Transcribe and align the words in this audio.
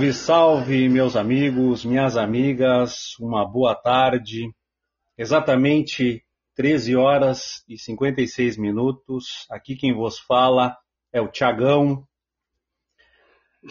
Salve, 0.00 0.12
salve, 0.14 0.88
meus 0.88 1.14
amigos, 1.14 1.84
minhas 1.84 2.16
amigas, 2.16 3.18
uma 3.18 3.46
boa 3.46 3.74
tarde. 3.74 4.50
Exatamente 5.18 6.24
13 6.54 6.96
horas 6.96 7.62
e 7.68 7.76
56 7.76 8.56
minutos. 8.56 9.46
Aqui 9.50 9.76
quem 9.76 9.92
vos 9.92 10.18
fala 10.18 10.74
é 11.12 11.20
o 11.20 11.28
Tiagão. 11.28 12.08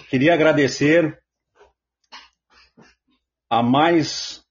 Queria 0.08 0.36
agradecer 0.36 1.20
a 3.50 3.64
mais 3.64 4.46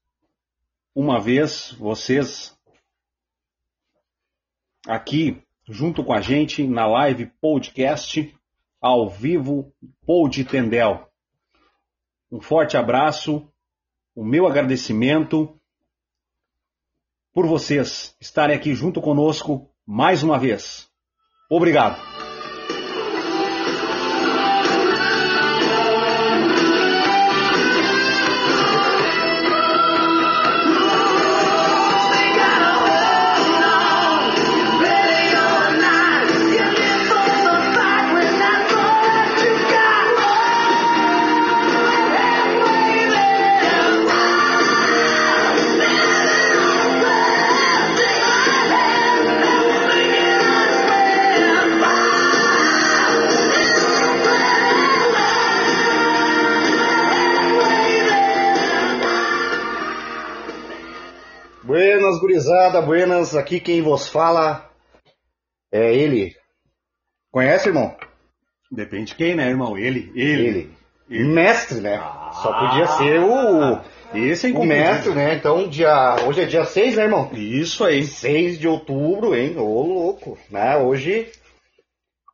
uma 0.93 1.17
vez 1.17 1.71
vocês 1.79 2.59
aqui 4.85 5.41
junto 5.65 6.03
com 6.03 6.11
a 6.11 6.19
gente 6.19 6.67
na 6.67 6.85
live 6.85 7.31
podcast 7.39 8.35
ao 8.81 9.09
vivo 9.09 9.73
Pod 10.05 10.43
Tendel. 10.43 11.08
Um 12.31 12.39
forte 12.39 12.77
abraço, 12.77 13.47
o 14.15 14.23
meu 14.23 14.47
agradecimento 14.47 15.59
por 17.33 17.47
vocês 17.47 18.15
estarem 18.19 18.55
aqui 18.55 18.73
junto 18.73 19.01
conosco 19.01 19.69
mais 19.85 20.23
uma 20.23 20.37
vez. 20.37 20.89
Obrigado. 21.49 22.18
Buenas. 62.89 63.35
Aqui 63.35 63.59
quem 63.59 63.83
vos 63.83 64.07
fala 64.07 64.67
é 65.71 65.93
ele. 65.93 66.35
Conhece, 67.31 67.69
irmão? 67.69 67.95
Depende 68.71 69.11
de 69.11 69.15
quem, 69.15 69.35
né, 69.35 69.47
irmão? 69.47 69.77
Ele, 69.77 70.11
ele. 70.15 70.75
Ele. 71.07 71.23
Mestre, 71.31 71.81
né? 71.81 71.99
Só 72.41 72.51
podia 72.51 72.87
ser 72.87 73.19
o, 73.19 73.79
Esse 74.13 74.51
é 74.51 74.57
o 74.57 74.63
mestre, 74.63 75.13
né? 75.13 75.35
Então, 75.35 75.67
dia, 75.67 76.15
hoje 76.25 76.41
é 76.41 76.45
dia 76.45 76.65
6, 76.65 76.95
né, 76.95 77.03
irmão? 77.03 77.29
Isso 77.33 77.83
aí. 77.83 78.03
6 78.03 78.59
de 78.59 78.67
outubro, 78.67 79.35
hein? 79.35 79.55
Ô, 79.57 79.83
louco. 79.83 80.37
Né? 80.49 80.77
Hoje, 80.77 81.31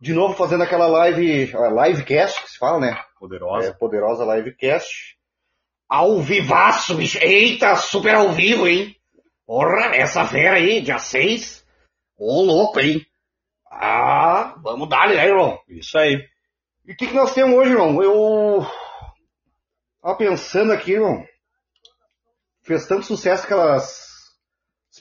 de 0.01 0.13
novo 0.13 0.35
fazendo 0.35 0.63
aquela 0.63 0.87
live, 0.87 1.51
livecast 1.85 2.41
que 2.41 2.51
se 2.51 2.57
fala, 2.57 2.79
né? 2.79 2.91
É, 2.91 3.19
Poderosa. 3.19 3.73
poderosa 3.77 4.35
livecast. 4.35 5.17
Ao 5.89 6.21
vivaço, 6.21 6.95
bicho. 6.95 7.17
Eita, 7.21 7.75
super 7.75 8.15
ao 8.15 8.31
vivo, 8.31 8.67
hein? 8.67 8.95
Porra, 9.45 9.95
essa 9.95 10.25
fera 10.25 10.57
aí, 10.57 10.81
dia 10.81 10.97
6. 10.97 11.65
Ô, 12.17 12.41
louco, 12.41 12.79
hein? 12.79 13.05
Ah, 13.69 14.55
vamos 14.63 14.89
dar, 14.89 15.09
né, 15.09 15.27
irmão? 15.27 15.59
Isso 15.67 15.97
aí. 15.97 16.27
E 16.85 16.93
o 16.93 16.95
que, 16.95 17.07
que 17.07 17.13
nós 17.13 17.33
temos 17.33 17.55
hoje, 17.55 17.71
irmão? 17.71 18.01
Eu 18.01 18.65
tava 20.01 20.17
pensando 20.17 20.71
aqui, 20.71 20.93
irmão. 20.93 21.23
Fez 22.63 22.87
tanto 22.87 23.05
sucesso 23.05 23.43
aquelas 23.43 24.05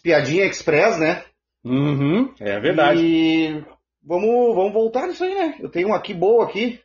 piadinhas 0.02 0.50
express, 0.50 0.98
né? 0.98 1.24
Uhum, 1.64 2.34
é 2.38 2.60
verdade. 2.60 3.00
E 3.00 3.64
vamos, 4.02 4.54
vamos 4.54 4.72
voltar 4.74 5.06
nisso 5.06 5.24
aí, 5.24 5.34
né? 5.34 5.56
Eu 5.58 5.70
tenho 5.70 5.88
uma 5.88 5.96
aqui 5.96 6.12
boa 6.12 6.44
aqui. 6.44 6.78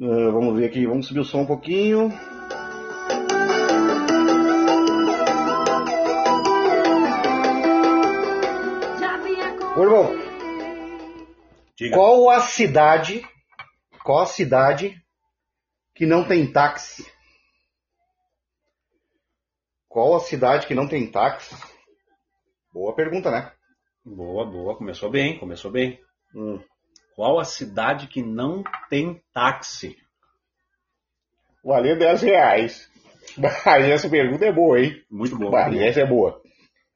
Ah, 0.00 0.30
vamos 0.30 0.58
ver 0.58 0.66
aqui, 0.66 0.86
vamos 0.86 1.06
subir 1.06 1.20
o 1.20 1.24
som 1.24 1.42
um 1.42 1.46
pouquinho. 1.46 2.08
Ô, 9.78 9.82
irmão, 9.84 10.10
Diga. 11.76 11.94
qual 11.94 12.28
a 12.30 12.40
cidade, 12.40 13.24
qual 14.02 14.22
a 14.22 14.26
cidade 14.26 15.00
que 15.94 16.04
não 16.04 16.26
tem 16.26 16.52
táxi? 16.52 17.06
Qual 19.88 20.16
a 20.16 20.18
cidade 20.18 20.66
que 20.66 20.74
não 20.74 20.88
tem 20.88 21.08
táxi? 21.08 21.54
Boa 22.72 22.92
pergunta, 22.92 23.30
né? 23.30 23.52
Boa, 24.04 24.44
boa. 24.44 24.76
Começou 24.76 25.12
bem, 25.12 25.38
começou 25.38 25.70
bem. 25.70 26.00
Hum. 26.34 26.60
Qual 27.14 27.38
a 27.38 27.44
cidade 27.44 28.08
que 28.08 28.20
não 28.20 28.64
tem 28.90 29.22
táxi? 29.32 29.96
Valeu 31.64 31.96
10 31.96 32.22
reais. 32.22 32.90
Mas 33.38 33.84
essa 33.84 34.10
pergunta 34.10 34.44
é 34.44 34.50
boa, 34.50 34.80
hein? 34.80 35.00
Muito 35.08 35.38
boa. 35.38 35.52
Boa. 35.52 35.84
essa 35.84 36.00
é 36.00 36.04
boa. 36.04 36.42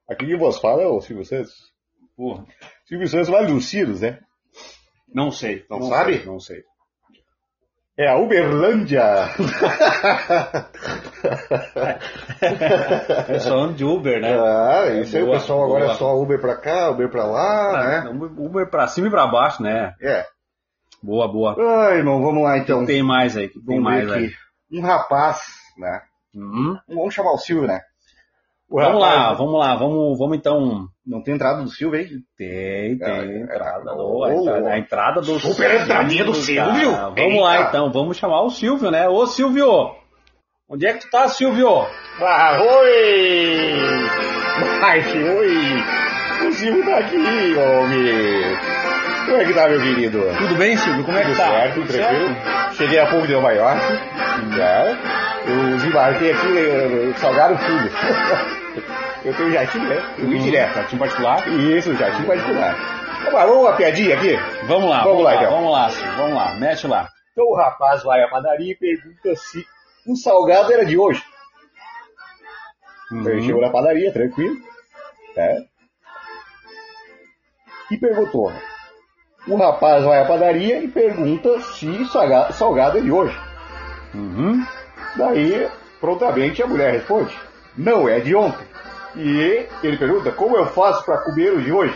Aqui 0.09 0.27
que 0.27 0.37
vos 0.37 0.59
fala 0.59 0.83
é 0.83 0.87
o 0.89 1.01
Silvio 1.01 1.25
Santos. 1.25 1.72
Porra, 2.23 2.47
Silvio 2.87 3.09
Santos 3.09 3.29
vale 3.29 3.49
dos 3.49 3.69
Ciros, 3.69 4.01
né? 4.01 4.21
não 5.13 5.33
sei. 5.33 5.65
Não 5.69 5.83
sabe? 5.83 6.19
sei, 6.19 6.27
não 6.27 6.39
sei. 6.39 6.63
É 7.99 8.09
a 8.09 8.17
Uberlândia. 8.17 9.03
É 13.29 13.39
só 13.39 13.57
ando 13.59 13.75
de 13.75 13.85
Uber, 13.85 14.21
né? 14.21 14.37
ah, 14.39 14.89
isso 15.01 15.17
aí, 15.17 15.23
o 15.23 15.27
boa, 15.27 15.39
pessoal 15.39 15.65
agora 15.65 15.85
boa. 15.85 15.95
é 15.95 15.97
só 15.97 16.17
Uber 16.21 16.41
pra 16.41 16.57
cá, 16.57 16.91
Uber 16.91 17.09
pra 17.11 17.25
lá, 17.25 17.85
né? 17.85 18.11
Uber 18.39 18.69
pra 18.69 18.89
cima 18.89 19.07
e 19.07 19.11
pra 19.11 19.27
baixo, 19.27 19.63
né? 19.63 19.95
É. 20.01 20.25
Boa, 21.03 21.27
boa. 21.31 21.57
Ah, 21.59 21.95
irmão, 21.95 22.21
vamos 22.23 22.43
lá 22.43 22.59
então. 22.59 22.85
Tem 22.85 23.03
mais 23.03 23.37
aí, 23.37 23.49
que 23.49 23.55
tem 23.61 23.65
Vamos 23.65 23.83
mais 23.85 24.11
aí. 24.11 24.31
Um 24.73 24.81
rapaz, 24.81 25.43
né? 25.79 26.03
Uhum. 26.35 26.77
Vamos 26.89 27.15
chamar 27.15 27.33
o 27.33 27.39
Silvio, 27.39 27.69
né? 27.69 27.81
Vamos 28.73 29.01
lá, 29.03 29.33
vamos 29.35 29.59
lá, 29.59 29.75
vamos, 29.77 30.19
vamos 30.19 30.37
então. 30.37 30.87
Não 31.07 31.23
tem 31.23 31.35
entrada 31.35 31.63
do 31.63 31.69
Silvio, 31.69 32.01
hein? 32.01 32.09
Tem, 32.39 32.97
tem. 32.97 33.07
É, 33.09 33.41
entrada, 33.43 33.91
é, 33.91 33.95
do- 33.95 34.25
a, 34.25 34.33
entrada, 34.35 34.69
a 34.71 34.79
entrada 34.79 35.21
do 35.21 35.39
Super 35.41 35.81
entradinha 35.81 36.25
do 36.25 36.35
Silvio. 36.35 36.93
cara. 36.93 37.11
Vamos 37.11 37.43
lá 37.43 37.61
então, 37.63 37.93
vamos 37.93 38.17
chamar 38.17 38.43
o 38.43 38.51
Silvio, 38.51 38.91
né? 38.91 39.09
Ô 39.09 39.27
Silvio! 39.27 39.91
Onde 40.71 40.87
é 40.87 40.93
que 40.95 41.01
tu 41.01 41.11
tá, 41.11 41.29
Silvio? 41.29 41.69
Ah, 42.21 42.59
oi! 42.63 43.75
Mas, 44.81 45.07
oi! 45.15 46.49
O 46.49 46.53
Silvio 46.53 46.85
tá 46.85 46.99
aqui, 46.99 47.17
homem! 47.17 48.57
Como 49.27 49.37
é 49.37 49.45
que 49.45 49.53
tá, 49.55 49.69
meu 49.69 49.81
querido? 49.81 50.21
Tudo 50.39 50.55
bem, 50.57 50.77
Silvio? 50.77 51.05
Como 51.05 51.17
é 51.19 51.21
que 51.23 51.29
Tudo 51.29 51.37
tá? 51.37 51.49
certo, 51.51 51.75
Tudo 51.75 51.87
tranquilo. 51.89 52.35
certo? 52.35 52.75
Cheguei 52.77 52.99
há 52.99 53.07
pouco 53.07 53.27
de 53.27 53.33
Nova 53.35 53.53
York. 53.53 53.81
Já. 54.57 54.85
Eu 55.47 55.77
desembarquei 55.77 56.33
aqui 56.33 56.59
eh, 56.59 57.13
Salgado 57.17 57.59
Filho. 57.59 57.91
Eu 59.25 59.37
tenho 59.37 59.53
jatinho, 59.53 59.89
né? 59.89 59.97
Eu 60.19 60.27
vim 60.27 60.37
Uhum. 60.37 60.43
direto. 60.43 60.75
Jatinho 60.75 60.99
particular? 60.99 61.49
Isso, 61.49 61.95
jatinho 61.95 62.27
particular. 62.27 62.75
Vamos 63.23 63.35
lá, 63.35 63.47
vamos 63.47 63.63
uma 63.63 63.73
piadinha 63.77 64.17
aqui? 64.17 64.37
Vamos 64.67 64.91
lá, 64.91 65.05
Vamos 65.05 65.19
vamos, 65.19 65.25
lá, 65.25 65.31
lá, 65.33 65.37
então. 65.37 65.51
vamos 65.53 65.73
lá, 65.73 65.89
vamos 66.17 66.35
lá, 66.35 66.55
mete 66.55 66.87
lá. 66.89 67.09
Então 67.33 67.45
o 67.47 67.57
rapaz 67.57 68.03
vai 68.03 68.23
à 68.23 68.29
padaria 68.29 68.73
e 68.73 68.77
pergunta 68.77 69.35
se 69.37 69.65
o 70.07 70.17
salgado 70.17 70.73
era 70.73 70.85
de 70.85 70.99
hoje. 70.99 71.23
Uhum. 73.13 73.29
Ele 73.29 73.43
chegou 73.43 73.61
na 73.61 73.71
padaria, 73.71 74.13
tranquilo. 74.13 74.57
Né? 75.37 75.65
E 77.91 77.97
perguntou. 77.99 78.53
O 79.47 79.57
rapaz 79.57 80.05
vai 80.05 80.21
à 80.21 80.25
padaria 80.25 80.83
e 80.83 80.89
pergunta 80.89 81.61
se 81.61 82.05
salga- 82.07 82.53
salgado 82.53 82.99
é 82.99 83.01
de 83.01 83.11
hoje. 83.13 83.37
Uhum. 84.15 84.65
Daí, 85.17 85.69
prontamente, 86.01 86.63
a 86.63 86.67
mulher 86.67 86.93
responde: 86.93 87.37
Não, 87.77 88.09
é 88.09 88.21
de 88.21 88.35
ontem. 88.35 88.67
E 89.17 89.67
ele 89.83 89.97
pergunta: 89.97 90.31
Como 90.33 90.57
eu 90.57 90.67
faço 90.67 91.05
para 91.05 91.19
comer 91.19 91.53
o 91.53 91.63
de 91.63 91.73
hoje? 91.73 91.95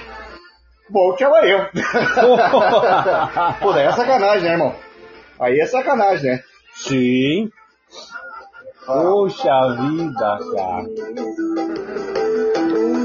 Volte 0.90 1.25
amanhã. 1.25 1.69
Pô, 3.61 3.73
daí 3.73 3.87
é 3.87 3.93
sacanagem, 3.93 4.43
né, 4.44 4.52
irmão? 4.52 4.75
Aí 5.40 5.58
é 5.58 5.67
sacanagem, 5.67 6.31
né? 6.31 6.40
Sim. 6.75 7.50
Poxa 8.87 9.75
vida, 9.81 10.38
cara. 10.55 10.84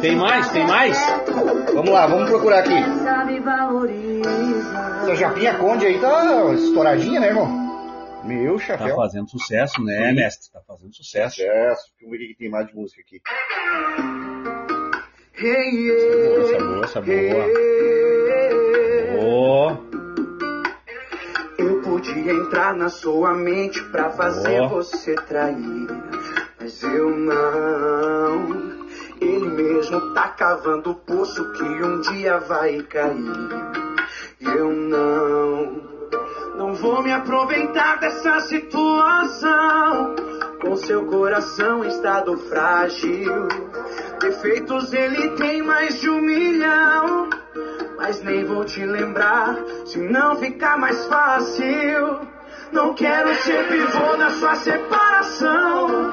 Tem 0.01 0.15
mais? 0.15 0.49
Tem 0.51 0.67
mais? 0.67 0.97
Vamos 1.73 1.89
lá, 1.89 2.05
vamos 2.05 2.29
procurar 2.29 2.59
aqui. 2.59 2.73
Essa 5.01 5.15
Japinha 5.15 5.57
Conde 5.57 5.87
aí 5.87 5.99
tá 5.99 6.53
estouradinha, 6.53 7.19
né, 7.19 7.27
irmão? 7.27 7.60
Meu 8.23 8.57
Tá 8.57 8.65
chapéu. 8.65 8.95
fazendo 8.95 9.29
sucesso, 9.29 9.81
né, 9.83 10.09
Sim. 10.09 10.15
mestre? 10.15 10.51
Tá 10.51 10.61
fazendo 10.67 10.93
sucesso. 10.95 11.35
Sucesso. 11.35 11.91
Deixa 11.99 12.05
eu 12.05 12.09
ver 12.09 12.17
o 12.17 12.19
que 12.27 12.35
tem 12.37 12.49
mais 12.49 12.67
de 12.67 12.75
música 12.75 13.01
aqui. 13.01 13.21
Hey, 15.43 15.89
Essa 15.91 16.55
é 16.55 16.59
boa, 16.59 16.85
essa 16.85 16.99
é 16.99 17.01
boa. 17.01 17.45
Oh, 19.23 19.71
Eu 21.57 21.81
queria 22.01 22.33
entrar 22.33 22.75
na 22.75 22.89
sua 22.89 23.33
mente 23.33 23.81
pra 23.85 24.09
fazer 24.11 24.61
Ó. 24.61 24.67
você 24.69 25.15
trair. 25.15 25.87
Mas 26.59 26.81
eu 26.83 27.09
não. 27.15 28.71
Ele 29.19 29.49
mesmo 29.49 30.13
tá 30.13 30.29
cavando 30.29 30.91
o 30.91 30.95
poço 30.95 31.51
que 31.53 31.63
um 31.63 32.01
dia 32.01 32.39
vai 32.39 32.81
cair. 32.83 33.49
Eu 34.41 34.71
não. 34.71 35.90
Não 36.55 36.73
vou 36.73 37.01
me 37.01 37.11
aproveitar 37.11 37.99
dessa 37.99 38.39
situação. 38.41 40.15
Com 40.61 40.75
seu 40.75 41.05
coração 41.05 41.83
em 41.83 41.87
estado 41.87 42.37
frágil. 42.37 43.47
Defeitos 44.19 44.93
ele 44.93 45.29
tem 45.31 45.61
mais 45.61 45.99
de 45.99 46.09
um 46.09 46.21
milhão. 46.21 47.29
Mas 47.97 48.21
nem 48.23 48.43
vou 48.43 48.65
te 48.65 48.83
lembrar, 48.85 49.55
se 49.85 49.99
não 49.99 50.35
ficar 50.35 50.77
mais 50.77 51.05
fácil. 51.05 52.21
Não 52.71 52.93
quero 52.93 53.35
ser 53.35 53.67
pivô 53.67 54.17
na 54.17 54.29
sua 54.31 54.55
separação. 54.55 56.11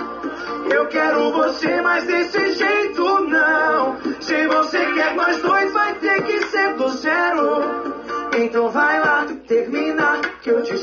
Eu 0.71 0.87
quero 0.89 1.33
você, 1.33 1.81
mas 1.81 2.05
desse 2.05 2.53
jeito 2.53 3.21
não. 3.21 3.97
Se 4.21 4.47
você 4.49 4.85
quer 4.93 5.15
nós 5.15 5.41
dois, 5.41 5.73
vai 5.73 5.95
ter 5.95 6.23
que 6.25 6.41
ser 6.47 6.75
do 6.75 6.89
zero. 6.89 7.99
Então 8.37 8.69
vai 8.69 9.01
lá, 9.01 9.08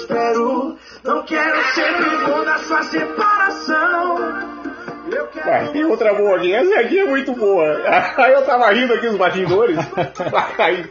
espero. 0.05 0.77
Não 1.03 1.23
quero 1.23 1.63
ser 1.73 1.97
pivô 1.97 2.43
na 2.43 2.57
sua 2.59 2.83
separação. 2.83 4.15
Ué, 5.45 5.67
tem 5.71 5.85
outra 5.85 6.13
boa 6.13 6.37
aqui. 6.37 6.53
Essa 6.53 6.79
aqui 6.79 6.99
é 6.99 7.05
muito 7.05 7.33
boa. 7.33 7.65
Aí 8.17 8.33
eu 8.33 8.45
tava 8.45 8.71
rindo 8.71 8.93
aqui 8.93 9.07
nos 9.07 9.17
bastidores. 9.17 9.77
Ai, 10.57 10.89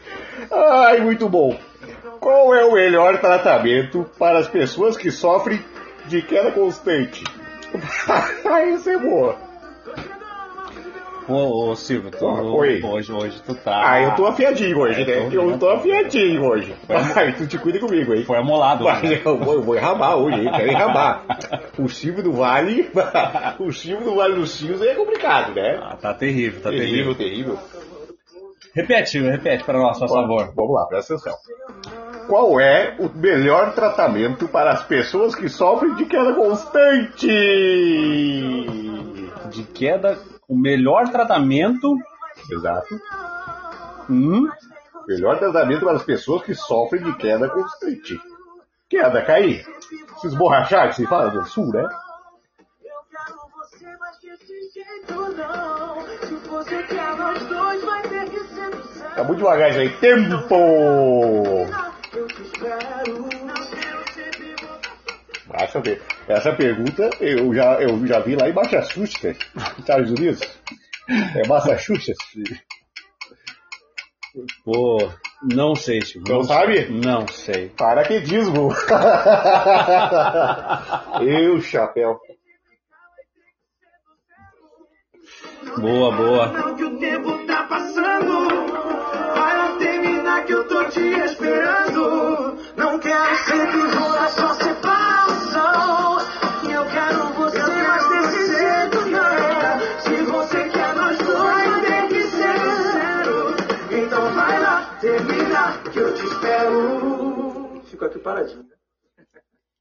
ai, 0.52 1.00
muito 1.00 1.28
bom. 1.28 1.58
Qual 2.20 2.54
é 2.54 2.64
o 2.64 2.72
melhor 2.72 3.18
tratamento 3.18 4.08
para 4.18 4.38
as 4.38 4.48
pessoas 4.48 4.96
que 4.96 5.10
sofrem 5.10 5.62
de 6.06 6.22
queda 6.22 6.52
constante? 6.52 7.24
Isso 8.74 8.90
é 8.90 8.98
boa. 8.98 9.36
Ô, 11.26 11.70
ô 11.70 11.76
Silvio, 11.76 12.10
tu, 12.10 12.26
oi. 12.26 12.82
hoje, 12.82 13.10
hoje 13.12 13.42
tu 13.46 13.54
tá. 13.54 13.92
Ah, 13.92 14.02
eu 14.02 14.14
tô 14.14 14.26
afiadinho 14.26 14.78
hoje, 14.78 15.02
É, 15.02 15.04
né? 15.06 15.30
tô 15.30 15.40
Eu 15.42 15.58
tô 15.58 15.70
afiadinho 15.70 16.44
hoje. 16.44 16.74
Ai, 17.16 17.32
tu 17.34 17.46
te 17.46 17.56
cuida 17.58 17.78
comigo, 17.78 18.14
hein? 18.14 18.24
Foi 18.24 18.36
amolado. 18.36 18.84
Vai, 18.84 19.02
né? 19.02 19.22
eu, 19.24 19.38
vou, 19.38 19.54
eu 19.54 19.62
vou 19.62 19.74
enrabar 19.76 20.16
hoje, 20.16 20.40
hein? 20.40 20.50
Quero 20.54 20.70
enrabar. 20.70 21.24
O 21.78 21.88
Silvio 21.88 22.22
do 22.22 22.32
Vale, 22.32 22.90
o 23.58 23.72
Silvio 23.72 24.04
do 24.04 24.16
Vale 24.16 24.34
dos 24.34 24.50
Sinos 24.50 24.82
é 24.82 24.94
complicado, 24.94 25.54
né? 25.54 25.78
Ah, 25.82 25.96
tá 25.96 26.12
terrível, 26.12 26.60
tá 26.60 26.68
terrível, 26.70 27.14
terrível. 27.14 27.56
terrível. 27.56 27.58
Repete, 28.74 29.20
repete 29.20 29.64
para 29.64 29.78
nós, 29.78 29.98
por 29.98 30.08
favor. 30.08 30.52
Vamos 30.54 30.74
lá, 30.74 30.86
presta 30.88 31.14
atenção. 31.14 31.34
Qual 32.26 32.58
é 32.60 32.96
o 32.98 33.08
melhor 33.16 33.72
tratamento 33.72 34.48
para 34.48 34.72
as 34.72 34.82
pessoas 34.82 35.34
que 35.34 35.48
sofrem 35.48 35.94
de 35.94 36.06
queda 36.06 36.34
constante? 36.34 37.28
De 39.50 39.62
queda, 39.74 40.18
o 40.48 40.56
melhor 40.56 41.08
tratamento. 41.08 41.96
Exato. 42.50 43.00
Hum, 44.10 44.48
Melhor 45.06 45.38
tratamento 45.38 45.84
para 45.84 45.96
as 45.96 46.02
pessoas 46.02 46.42
que 46.44 46.54
sofrem 46.54 47.02
de 47.02 47.14
queda 47.16 47.48
constante. 47.50 48.18
Queda, 48.88 49.22
cair. 49.22 49.62
Se 50.20 50.26
esborrachar, 50.28 50.88
que 50.88 50.96
se 50.96 51.06
fala 51.06 51.30
do 51.30 51.44
sul, 51.44 51.66
né? 51.72 51.82
Eu 51.82 51.88
quero 53.10 53.38
você, 53.54 53.86
mas 54.00 54.18
desse 54.18 54.72
jeito 54.72 55.14
não. 55.36 56.00
Se 56.26 56.34
você 56.48 56.82
quer 56.84 57.16
nós 57.16 57.38
dois, 57.46 57.84
vai 57.84 58.02
ter 58.02 58.30
que 58.30 58.40
ser 58.44 58.70
do 58.70 58.82
zero. 58.82 59.14
Tá 59.14 59.24
muito 59.24 59.38
devagar 59.38 59.70
isso 59.70 59.78
aí. 59.80 59.90
Tempo! 59.98 61.66
Ver. 65.82 66.02
Essa 66.28 66.52
pergunta 66.52 67.08
eu 67.20 67.52
já, 67.54 67.80
eu 67.80 68.06
já 68.06 68.20
vi 68.20 68.36
lá 68.36 68.48
em 68.48 68.52
Massachusetts, 68.52 69.38
Estados 69.78 70.10
Unidos. 70.10 70.40
É 71.08 71.46
Massachusetts. 71.46 72.16
pô, 74.64 75.10
não 75.42 75.74
sei, 75.74 76.00
Silvio. 76.00 76.34
Não 76.34 76.42
sei. 76.42 76.56
sabe? 76.56 76.88
Não 76.88 77.28
sei. 77.28 77.68
Paraquedismo. 77.68 78.70
eu, 81.20 81.60
chapéu. 81.60 82.18
Boa, 85.78 86.12
boa. 86.12 86.46
Não 86.46 86.76
que 86.76 86.84
o 86.84 86.98
tempo 86.98 87.46
tá 87.46 87.64
passando. 87.64 88.48
Vai 89.34 89.78
terminar 89.78 90.44
que 90.44 90.52
eu 90.52 90.66
tô 90.66 90.84
te 90.88 91.00
esperando. 91.00 92.56
Não 92.76 92.98
quero 92.98 93.36
ser 93.36 93.66
pivô 93.70 94.08
na 94.08 94.28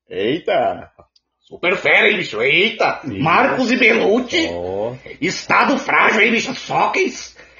Eita. 0.10 0.91
Super 1.39 1.75
fera, 1.75 2.10
hein, 2.10 2.17
bicho? 2.17 2.41
Eita. 2.41 3.01
Marcos 3.03 3.72
e 3.72 3.77
Belucci. 3.77 4.48
Ó, 4.51 4.95
Estado 5.19 5.77
frágil, 5.77 6.22
hein, 6.22 6.31
bicho? 6.31 6.53
Só 6.55 6.89
quem, 6.91 7.12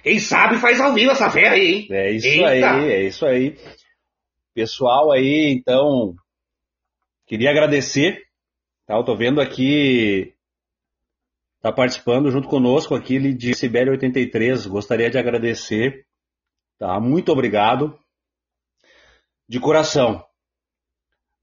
quem 0.02 0.20
sabe 0.20 0.58
faz 0.58 0.80
ao 0.80 0.94
vivo 0.94 1.12
essa 1.12 1.30
fera 1.30 1.56
aí, 1.56 1.74
hein? 1.74 1.88
é 1.92 2.12
isso 2.12 2.28
Eita. 2.28 2.72
aí, 2.72 2.92
é 2.92 3.04
isso 3.04 3.26
aí. 3.26 3.58
Pessoal 4.54 5.12
aí, 5.12 5.52
então, 5.52 6.16
queria 7.26 7.50
agradecer. 7.50 8.22
Tá, 8.86 8.96
eu 8.96 9.04
tô 9.04 9.16
vendo 9.16 9.42
aqui, 9.42 10.34
tá 11.62 11.72
participando 11.72 12.30
junto 12.32 12.48
conosco 12.48 12.96
aqui 12.96 13.16
ele 13.16 13.34
de 13.34 13.54
Sibéria 13.56 13.92
83. 13.92 14.66
Gostaria 14.68 15.10
de 15.10 15.18
agradecer. 15.18 16.06
Tá, 16.78 17.00
muito 17.00 17.32
obrigado. 17.32 17.98
De 19.48 19.60
coração. 19.60 20.24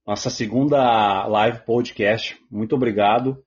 Nossa 0.07 0.30
segunda 0.30 1.26
live 1.26 1.61
podcast. 1.64 2.38
Muito 2.50 2.75
obrigado. 2.75 3.42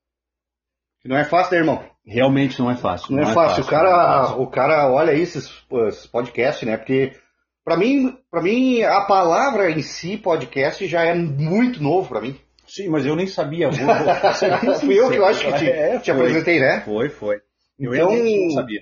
Não 1.04 1.18
é 1.18 1.26
fácil, 1.26 1.54
né, 1.54 1.58
irmão? 1.60 1.84
Realmente 2.06 2.60
não 2.60 2.72
é 2.72 2.76
fácil. 2.76 3.16
Não, 3.16 3.24
é, 3.24 3.34
fácil. 3.34 3.64
O 3.64 3.66
não 3.66 3.68
é 3.68 3.72
cara, 3.72 3.90
fácil. 3.90 4.42
o 4.42 4.48
cara 4.48 4.90
olha 4.92 5.12
aí 5.12 5.22
esses, 5.22 5.52
esses 5.88 6.08
podcasts, 6.08 6.68
né? 6.68 6.78
Porque 6.78 7.14
pra 7.64 7.76
mim, 7.76 8.18
para 8.32 8.42
mim 8.42 8.82
a 8.84 9.02
palavra 9.02 9.70
em 9.72 9.82
si 9.82 10.18
podcast 10.18 10.86
já 10.88 11.04
é 11.04 11.14
muito 11.14 11.82
novo 11.84 12.08
pra 12.08 12.22
mim. 12.22 12.40
Sim, 12.66 12.90
mas 12.90 13.06
eu 13.06 13.16
nem 13.16 13.28
sabia. 13.28 13.70
Vou, 13.72 13.86
vou 13.86 14.76
Fui 14.80 14.98
eu 14.98 15.10
que 15.10 15.18
eu 15.18 15.26
acho 15.26 15.46
que 15.46 15.54
te. 15.54 15.70
É, 15.70 16.00
te 16.00 16.12
apresentei, 16.12 16.60
né? 16.60 16.82
Foi, 16.82 17.10
foi. 17.10 17.42
Eu 17.78 17.94
Então- 17.94 18.16
não 18.16 18.50
sabia. 18.52 18.82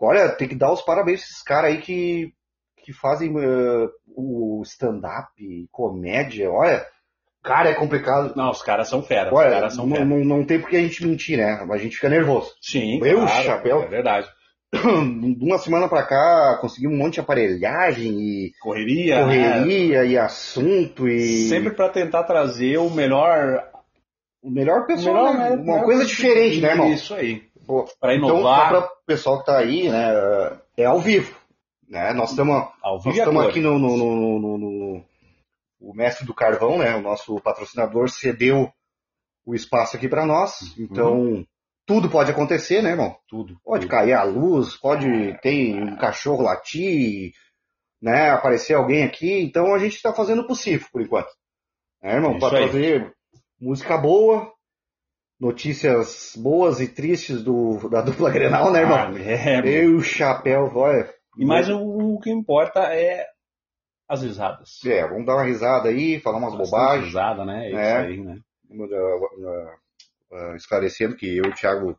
Olha, 0.00 0.28
tem 0.28 0.46
que 0.46 0.54
dar 0.54 0.72
os 0.72 0.82
parabéns 0.82 1.22
esses 1.22 1.42
caras 1.42 1.70
aí 1.70 1.80
que, 1.80 2.32
que 2.84 2.92
fazem 2.92 3.34
eh, 3.36 3.88
o 4.16 4.62
stand-up, 4.64 5.28
comédia. 5.72 6.50
Olha, 6.50 6.84
cara, 7.42 7.70
é 7.70 7.74
complicado. 7.74 8.34
Não, 8.36 8.50
os 8.50 8.62
caras 8.62 8.88
são 8.88 9.02
fera. 9.02 9.32
os 9.32 9.38
Olha, 9.38 9.50
caras 9.50 9.74
são 9.74 9.86
não, 9.86 9.96
fera. 9.96 10.04
não, 10.08 10.18
não 10.24 10.44
tem 10.44 10.60
por 10.60 10.68
que 10.70 10.76
a 10.76 10.80
gente 10.82 11.06
mentir, 11.06 11.38
né? 11.38 11.66
A 11.70 11.76
gente 11.78 11.96
fica 11.96 12.08
nervoso. 12.08 12.52
Sim, 12.60 13.00
Eu, 13.04 13.20
claro, 13.20 13.44
chapéu. 13.44 13.82
É 13.82 13.86
verdade. 13.88 14.28
De 14.74 15.44
uma 15.44 15.58
semana 15.58 15.88
pra 15.88 16.02
cá, 16.02 16.58
conseguimos 16.60 16.96
um 16.98 17.00
monte 17.02 17.14
de 17.14 17.20
aparelhagem 17.20 18.10
e 18.20 18.52
Correria, 18.60 19.24
né? 19.24 19.52
correria 19.60 20.04
e 20.04 20.18
assunto 20.18 21.08
e 21.08 21.48
Sempre 21.48 21.72
para 21.74 21.88
tentar 21.90 22.24
trazer 22.24 22.78
o 22.78 22.90
melhor. 22.90 23.62
o 24.42 24.50
melhor 24.50 24.84
pessoal, 24.86 25.32
melhor 25.32 25.38
né? 25.38 25.50
né? 25.50 25.56
uma 25.56 25.62
Melhor 25.74 25.84
coisa 25.84 26.04
diferente, 26.04 26.60
né, 26.60 26.70
irmão? 26.70 26.92
Isso 26.92 27.14
aí. 27.14 27.42
Pô, 27.66 27.84
Para 28.00 28.16
Então, 28.16 28.28
inovar. 28.30 28.60
só 28.62 28.68
para 28.68 28.78
o 28.80 28.90
pessoal 29.06 29.38
que 29.40 29.46
tá 29.46 29.58
aí, 29.58 29.88
né, 29.88 30.12
é 30.76 30.84
ao 30.86 30.98
vivo, 31.00 31.34
né? 31.94 32.12
Nós 32.12 32.30
estamos 32.30 32.62
aqui 33.50 33.60
no, 33.60 33.78
no, 33.78 33.96
no, 33.96 34.58
no- 34.58 35.04
o 35.80 35.94
mestre 35.94 36.26
do 36.26 36.34
carvão, 36.34 36.78
né? 36.78 36.94
O 36.96 37.00
nosso 37.02 37.38
patrocinador 37.40 38.08
cedeu 38.10 38.70
o 39.46 39.54
espaço 39.54 39.96
aqui 39.96 40.08
para 40.08 40.26
nós. 40.26 40.76
Então 40.78 41.46
tudo 41.86 42.08
pode 42.10 42.30
acontecer, 42.30 42.82
né, 42.82 42.90
irmão? 42.90 43.14
Tudo. 43.28 43.58
Pode 43.62 43.82
tudo. 43.82 43.90
cair 43.90 44.14
a 44.14 44.22
luz, 44.24 44.74
pode 44.76 45.38
ter 45.42 45.74
um 45.82 45.96
cachorro 45.96 46.42
latir, 46.42 47.32
né? 48.02 48.30
Aparecer 48.30 48.74
alguém 48.74 49.04
aqui. 49.04 49.40
Então 49.42 49.74
a 49.74 49.78
gente 49.78 49.94
está 49.96 50.12
fazendo 50.12 50.42
o 50.42 50.46
possível 50.46 50.86
por 50.90 51.02
enquanto, 51.02 51.28
né, 52.02 52.14
irmão? 52.14 52.38
Para 52.38 52.50
trazer 52.58 53.12
música 53.60 53.96
boa, 53.98 54.50
notícias 55.38 56.32
boas 56.36 56.80
e 56.80 56.88
tristes 56.88 57.42
do, 57.42 57.88
da 57.90 58.00
dupla 58.02 58.30
Grenal, 58.30 58.72
né, 58.72 58.80
irmão? 58.80 58.96
Ah, 58.98 59.12
é, 59.20 59.84
Eu, 59.84 60.00
chapéu, 60.00 60.70
olha. 60.74 61.12
E 61.36 61.44
mais 61.44 61.68
o, 61.68 61.78
o 61.78 62.20
que 62.20 62.30
importa 62.30 62.80
é 62.94 63.26
as 64.08 64.22
risadas. 64.22 64.78
É, 64.84 65.06
vamos 65.08 65.26
dar 65.26 65.34
uma 65.34 65.44
risada 65.44 65.88
aí, 65.88 66.20
falar 66.20 66.38
umas 66.38 66.52
Bastante 66.54 66.70
bobagens. 66.70 67.06
risada, 67.06 67.44
né? 67.44 67.70
É, 67.70 67.72
É. 67.72 67.76
isso 67.76 67.96
aí, 67.96 68.20
né? 68.24 68.40
Ah, 68.72 69.76
ah, 70.32 70.56
esclarecendo 70.56 71.16
que 71.16 71.26
eu 71.26 71.44
e 71.44 71.48
o 71.48 71.54
Thiago 71.54 71.98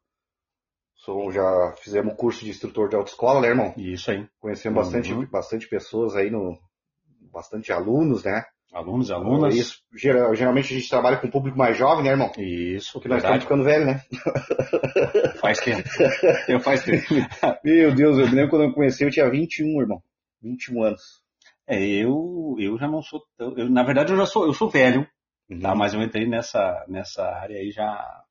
sou, 0.96 1.32
já 1.32 1.74
fizemos 1.82 2.16
curso 2.16 2.44
de 2.44 2.50
instrutor 2.50 2.90
de 2.90 2.96
autoescola, 2.96 3.42
né, 3.42 3.48
irmão? 3.50 3.74
Isso 3.78 4.12
aí. 4.12 4.28
Conhecemos 4.40 4.78
bastante, 4.84 5.14
Uhum. 5.14 5.26
bastante 5.28 5.68
pessoas 5.68 6.16
aí, 6.16 6.30
no, 6.30 6.58
bastante 7.32 7.72
alunos, 7.72 8.24
né? 8.24 8.44
Alunos 8.74 9.10
e 9.10 9.14
alunas. 9.14 9.56
Isso, 9.56 9.82
geral- 9.96 10.36
geralmente 10.36 10.74
a 10.74 10.78
gente 10.78 10.90
trabalha 10.90 11.18
com 11.18 11.28
um 11.28 11.32
público 11.32 11.58
mais 11.58 11.78
jovem, 11.78 12.04
né, 12.04 12.12
irmão? 12.12 12.32
Isso, 12.38 12.94
Porque 12.94 13.08
nós 13.08 13.20
estamos 13.24 13.44
ficando 13.44 13.64
velho, 13.64 13.86
né? 13.86 14.02
Faz 15.40 15.60
tempo. 15.60 15.88
Eu 16.48 16.60
faz 16.60 16.84
tempo. 16.84 17.06
Meu 17.64 17.94
Deus, 17.96 18.18
eu 18.18 18.28
me 18.28 18.36
lembro 18.36 18.50
quando 18.50 18.64
eu 18.66 18.74
comecei, 18.74 19.08
eu 19.08 19.12
tinha 19.12 19.30
21, 19.30 19.82
irmão. 19.82 20.02
21 20.42 20.84
anos. 20.84 21.24
É, 21.68 21.82
eu, 21.84 22.56
eu 22.60 22.78
já 22.78 22.88
não 22.88 23.02
sou 23.02 23.22
tão. 23.38 23.58
Eu, 23.58 23.70
na 23.70 23.84
verdade, 23.84 24.12
eu 24.12 24.18
já 24.18 24.26
sou, 24.26 24.46
eu 24.46 24.54
sou 24.54 24.70
velho, 24.70 25.08
tá? 25.62 25.74
Mas 25.74 25.94
eu 25.94 26.02
entrei 26.02 26.28
nessa, 26.28 26.86
nessa 26.88 27.24
área 27.24 27.58
aí 27.58 27.72
já 27.72 28.24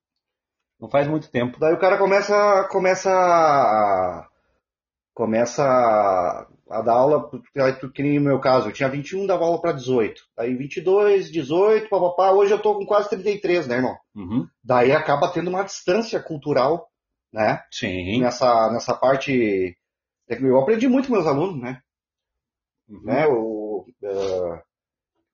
não 0.78 0.88
faz 0.90 1.08
muito 1.08 1.30
tempo. 1.30 1.58
Daí 1.58 1.72
o 1.72 1.78
cara 1.78 1.96
começa, 1.96 2.68
começa 2.70 4.28
começa 5.14 6.46
a, 6.78 6.82
dar 6.82 6.94
aula, 6.94 7.30
que 7.94 8.02
nem 8.02 8.18
no 8.18 8.24
meu 8.24 8.40
caso, 8.40 8.68
eu 8.68 8.72
tinha 8.72 8.88
21, 8.88 9.26
dava 9.26 9.44
aula 9.44 9.60
para 9.60 9.72
18. 9.72 10.22
Daí 10.36 10.54
22, 10.54 11.30
18, 11.30 11.88
papapá, 11.88 12.30
hoje 12.32 12.52
eu 12.52 12.60
tô 12.60 12.74
com 12.76 12.86
quase 12.86 13.08
33, 13.10 13.66
né, 13.66 13.76
irmão? 13.76 13.96
Uhum. 14.14 14.46
Daí 14.62 14.92
acaba 14.92 15.30
tendo 15.30 15.48
uma 15.50 15.62
distância 15.64 16.20
cultural, 16.20 16.88
né? 17.32 17.62
Sim. 17.70 18.20
Nessa, 18.20 18.70
nessa 18.72 18.94
parte. 18.94 19.76
Eu 20.28 20.58
aprendi 20.60 20.88
muito 20.88 21.08
com 21.08 21.14
meus 21.14 21.26
alunos, 21.26 21.60
né? 21.60 21.80
Uhum. 22.88 23.02
né? 23.04 23.26
O, 23.26 23.86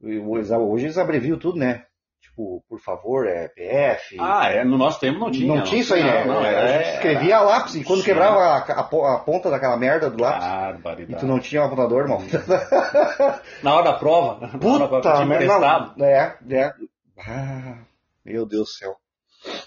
eles- 0.00 0.50
hoje 0.50 0.86
eles 0.86 0.98
abreviam 0.98 1.38
tudo, 1.38 1.58
né? 1.58 1.84
Tipo, 2.20 2.62
por 2.68 2.78
favor, 2.80 3.26
é 3.26 3.48
PF. 3.48 4.16
Ah, 4.20 4.50
é, 4.50 4.62
no 4.62 4.76
nosso 4.76 5.00
tempo 5.00 5.18
não 5.18 5.30
tinha. 5.30 5.54
não 5.54 5.62
tinha 5.64 5.80
isso 5.80 5.94
aí, 5.94 6.02
né? 6.04 6.24
Não, 6.26 6.34
não, 6.34 6.40
a 6.42 6.48
é, 6.48 6.84
gente 6.84 6.94
escrevia 6.96 7.36
a 7.38 7.40
lápis 7.40 7.74
e 7.76 7.82
quando 7.84 8.04
quebrava 8.04 8.38
a, 8.40 8.56
a 8.58 9.14
a 9.14 9.18
ponta 9.20 9.50
daquela 9.50 9.76
merda 9.76 10.10
do 10.10 10.22
lápis, 10.22 10.44
e 10.44 10.48
Barbaridade. 10.50 11.20
tu 11.20 11.26
não 11.26 11.40
tinha 11.40 11.62
um 11.62 11.64
apontador, 11.64 12.02
irmão. 12.02 12.18
Na 13.62 13.74
hora 13.74 13.84
da 13.92 13.98
prova, 13.98 14.40
na 14.40 14.46
hora 14.46 14.52
da 14.52 14.58
prova, 14.58 14.88
Puta 14.88 15.12
tinha 15.14 15.26
merda. 15.26 15.94
não, 15.96 16.04
É, 16.06 16.38
é. 16.50 16.72
Ah, 17.26 17.78
meu 18.24 18.46
Deus 18.46 18.68
do 18.68 18.72
céu. 18.72 18.96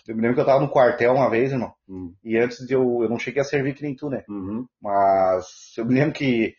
Eu 0.08 0.16
me 0.16 0.22
lembro 0.22 0.36
que 0.36 0.42
eu 0.42 0.46
tava 0.46 0.60
no 0.60 0.70
quartel 0.70 1.14
uma 1.14 1.30
vez, 1.30 1.52
irmão. 1.52 1.74
Hum, 1.90 2.14
E 2.24 2.38
antes 2.38 2.60
de 2.68 2.74
eu. 2.76 3.00
Eu 3.02 3.10
não 3.10 3.18
cheguei 3.18 3.42
a 3.42 3.46
servir 3.46 3.74
que 3.74 3.82
nem 3.84 3.96
tu, 3.96 4.10
né? 4.10 4.24
uhum. 4.30 4.66
Mas 4.82 5.74
eu 5.78 5.86
me 5.86 5.96
lembro 5.96 6.14
que 6.14 6.54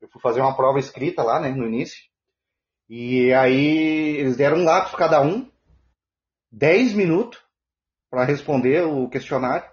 eu 0.00 0.08
fui 0.08 0.20
fazer 0.22 0.40
uma 0.40 0.54
prova 0.54 0.78
escrita 0.78 1.22
lá, 1.22 1.40
né, 1.40 1.48
no 1.50 1.66
início. 1.66 1.98
E 2.92 3.32
aí 3.32 4.16
eles 4.16 4.36
deram 4.36 4.58
um 4.58 4.64
lápis 4.64 4.96
cada 4.96 5.22
um, 5.22 5.48
10 6.50 6.92
minutos 6.94 7.40
para 8.10 8.24
responder 8.24 8.82
o 8.82 9.08
questionário. 9.08 9.70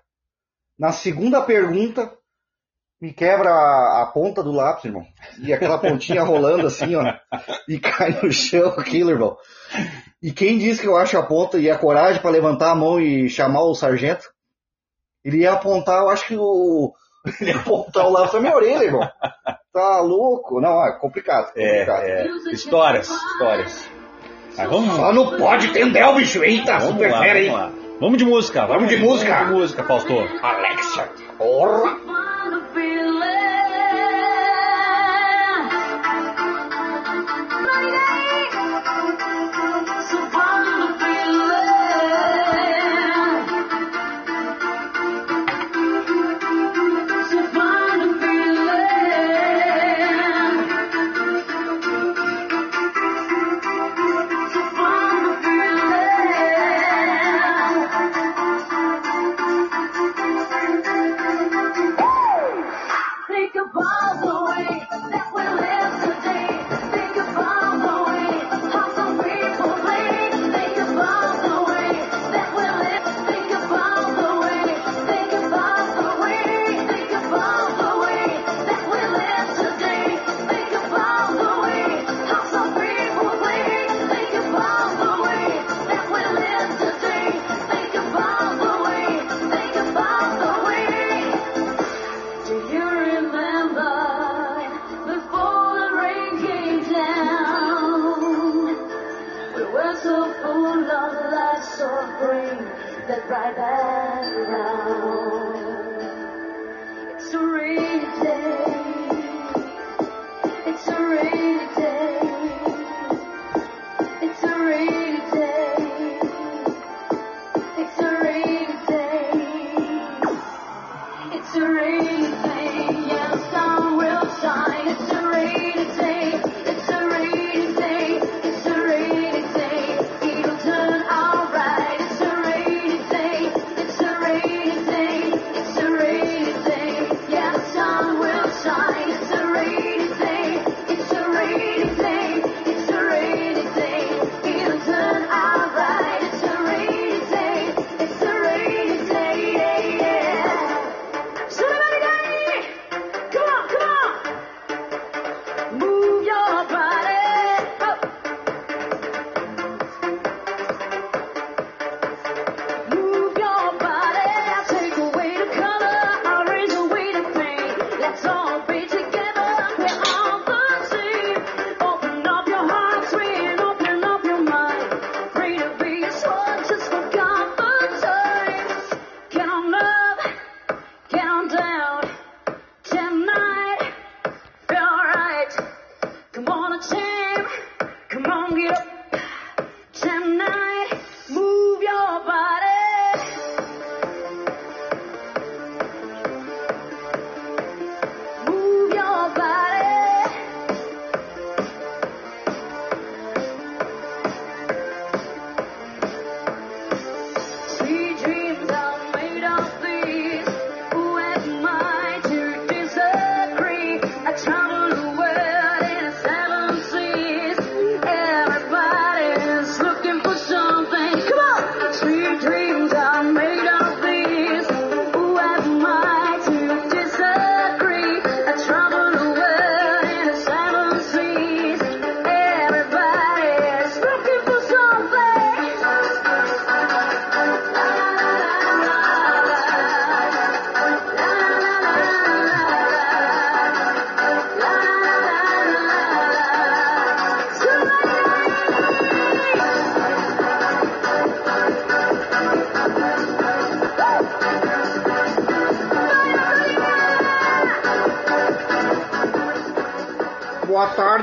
Na 0.78 0.92
segunda 0.92 1.42
pergunta, 1.42 2.16
me 3.02 3.12
quebra 3.12 3.50
a, 3.50 4.04
a 4.04 4.12
ponta 4.14 4.44
do 4.44 4.52
lápis, 4.52 4.86
irmão. 4.86 5.04
E 5.40 5.52
aquela 5.52 5.80
pontinha 5.80 6.22
rolando 6.24 6.68
assim, 6.68 6.94
ó. 6.94 7.12
E 7.68 7.80
cai 7.80 8.22
no 8.22 8.32
chão 8.32 8.70
aquilo, 8.78 9.10
irmão. 9.10 9.36
E 10.22 10.32
quem 10.32 10.60
disse 10.60 10.82
que 10.82 10.88
eu 10.88 10.96
acho 10.96 11.18
a 11.18 11.26
ponta 11.26 11.58
e 11.58 11.72
a 11.72 11.80
coragem 11.80 12.22
para 12.22 12.30
levantar 12.30 12.72
a 12.72 12.76
mão 12.76 13.02
e 13.02 13.28
chamar 13.28 13.64
o 13.64 13.74
sargento? 13.74 14.32
Ele 15.24 15.40
ia 15.40 15.54
apontar, 15.54 16.04
eu 16.04 16.10
acho 16.10 16.28
que 16.28 16.38
o. 16.38 16.94
Ele 17.42 17.52
apontar 17.52 18.06
o 18.06 18.12
lápis 18.12 18.34
na 18.34 18.40
minha 18.40 18.56
orelha, 18.56 18.84
irmão. 18.84 19.10
Tá 19.74 20.02
louco? 20.02 20.60
Não, 20.60 20.86
é 20.86 20.98
complicado. 21.00 21.52
É, 21.56 21.86
complicado. 21.86 22.04
é, 22.04 22.28
histórias, 22.52 23.10
histórias. 23.10 23.90
Mas 24.58 24.70
vamos, 24.70 24.96
Só 24.96 25.14
não 25.14 25.38
pode 25.38 25.72
tender 25.72 26.08
o 26.08 26.16
bicho, 26.16 26.44
eita, 26.44 26.80
vamos 26.80 26.94
super 26.94 27.12
lá, 27.12 27.20
fera, 27.20 27.34
vamos 27.34 27.48
hein? 27.48 27.54
lá. 27.54 27.72
Vamos 28.00 28.18
de 28.18 28.26
música. 28.26 28.66
Vamos 28.66 28.90
de 28.90 28.98
música. 28.98 29.34
Vamos 29.36 29.48
de 29.50 29.54
música, 29.54 29.84
Fausto. 29.84 30.14
Alexia, 30.42 31.10
porra! 31.38 31.98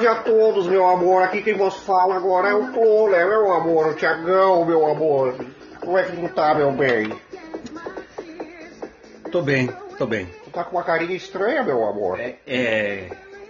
Tarde 0.05 0.07
a 0.07 0.23
todos, 0.23 0.67
meu 0.67 0.87
amor. 0.87 1.23
Aqui 1.23 1.43
quem 1.43 1.55
vos 1.55 1.77
fala 1.79 2.17
agora 2.17 2.49
é 2.49 2.55
o 2.55 2.73
Clô, 2.73 3.09
né, 3.09 3.25
meu 3.25 3.53
amor? 3.53 3.89
O 3.89 3.95
Tiagão, 3.95 4.65
meu 4.65 4.87
amor. 4.87 5.35
Como 5.81 5.97
é 5.97 6.05
que 6.05 6.17
tu 6.17 6.35
tá, 6.35 6.55
meu 6.55 6.73
bem? 6.73 7.09
Tô 9.33 9.43
bem, 9.43 9.69
tô 9.97 10.07
bem. 10.07 10.27
Tu 10.45 10.51
tá 10.51 10.65
com 10.65 10.77
uma 10.77 10.85
carinha 10.85 11.17
estranha, 11.17 11.63
meu 11.63 11.85
amor. 11.85 12.21
É. 12.21 12.39
é... 12.47 13.09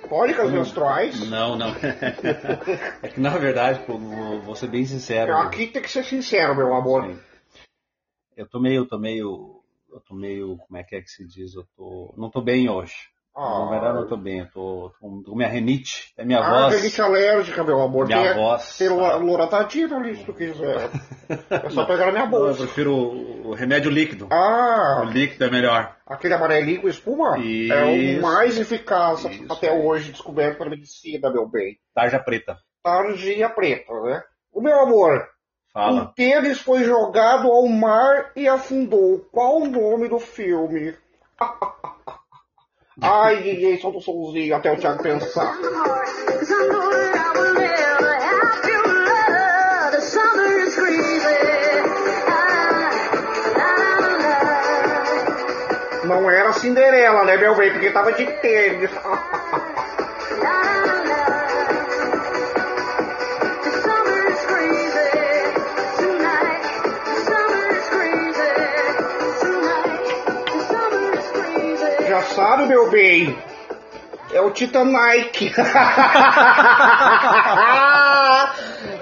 Cólicas 0.09 0.51
menstruais? 0.51 1.29
Não, 1.29 1.57
não. 1.57 1.71
é 3.03 3.09
que 3.09 3.21
na 3.21 3.31
verdade, 3.31 3.81
pô, 3.81 3.99
vou, 3.99 4.41
vou 4.41 4.55
ser 4.55 4.69
bem 4.69 4.85
sincero. 4.85 5.35
Aqui 5.37 5.67
tem 5.67 5.83
que 5.83 5.91
ser 5.91 6.05
sincero, 6.05 6.55
meu 6.55 6.75
amor. 6.75 7.07
Sim. 7.07 7.19
Eu 8.37 8.47
tô 8.47 8.61
meio, 8.61 8.83
eu 8.83 8.87
tô 8.87 8.99
meio. 8.99 9.61
Eu 9.91 10.01
tô 10.01 10.15
meio. 10.15 10.59
Como 10.59 10.77
é 10.77 10.85
que 10.85 10.95
é 10.95 11.01
que 11.01 11.09
se 11.09 11.27
diz? 11.27 11.55
Eu 11.55 11.65
tô. 11.77 12.15
Não 12.17 12.31
tô 12.31 12.43
bem 12.43 12.69
hoje. 12.69 13.14
Verdade, 13.37 13.95
não 13.99 14.07
tô 14.07 14.17
bem. 14.17 14.39
Eu 14.41 14.47
tô, 14.53 14.93
tô 15.25 15.31
com 15.33 15.37
minha 15.37 15.49
renite. 15.49 16.13
É 16.17 16.25
minha 16.25 16.39
ah, 16.39 16.69
voz. 16.69 16.77
renite 16.77 17.03
alérgica, 17.03 17.65
meu 17.65 17.81
amor. 17.83 18.07
Minha 18.07 18.23
tem, 18.33 18.35
voz. 18.35 18.79
Tem 18.79 18.89
lo- 18.89 19.19
loratadina 19.19 19.97
ali, 19.97 20.15
se 20.17 20.25
tu 20.25 20.33
quiser. 20.33 20.89
É 21.51 21.71
só 21.71 21.85
pegar 21.87 22.07
na 22.07 22.13
minha 22.13 22.27
Não, 22.27 22.39
eu 22.39 22.45
bolsa. 22.47 22.59
prefiro 22.63 22.95
o, 22.95 23.49
o 23.49 23.55
remédio 23.55 23.91
líquido. 23.91 24.27
O 24.27 24.29
Ah, 24.33 25.05
líquido 25.13 25.45
é 25.45 25.51
melhor. 25.51 25.97
aquele 26.07 26.35
amarelinho 26.35 26.83
com 26.83 26.89
espuma 26.89 27.37
Isso. 27.39 27.73
é 27.73 27.85
o 28.19 28.23
mais 28.23 28.59
eficaz 28.59 29.25
Isso 29.25 29.53
até 29.53 29.73
hoje 29.73 30.13
descoberto 30.13 30.59
pela 30.59 30.71
medicina, 30.71 31.29
meu 31.31 31.49
bem. 31.49 31.77
Tarja 31.93 32.21
preta. 32.21 32.57
Tarjinha 32.85 33.49
preta, 33.51 33.93
né? 34.03 34.23
O 34.53 34.61
meu 34.61 34.79
amor, 34.81 35.17
um 35.17 35.73
Fala. 35.73 36.13
tênis 36.15 36.61
foi 36.61 36.85
jogado 36.85 37.51
ao 37.51 37.67
mar 37.67 38.31
e 38.37 38.47
afundou. 38.47 39.27
Qual 39.33 39.63
o 39.63 39.67
nome 39.69 40.09
do 40.09 40.21
filme? 40.21 40.95
Ai, 43.01 43.43
ninguém 43.43 43.81
solta 43.81 43.99
o 43.99 44.01
somzinho 44.01 44.55
até 44.55 44.73
o 44.73 44.77
Thiago 44.77 45.03
pensar. 45.03 45.59
Não 56.05 56.31
era 56.31 56.53
Cinderela, 56.53 57.25
né, 57.25 57.37
meu 57.37 57.57
bem? 57.57 57.73
Porque 57.73 57.91
tava 57.91 58.13
de 58.13 58.27
tênis. 58.41 58.91
Meu 72.67 72.91
bem? 72.91 73.37
É 74.33 74.41
o 74.41 74.51
Titan 74.51 74.85
Nike. 74.85 75.53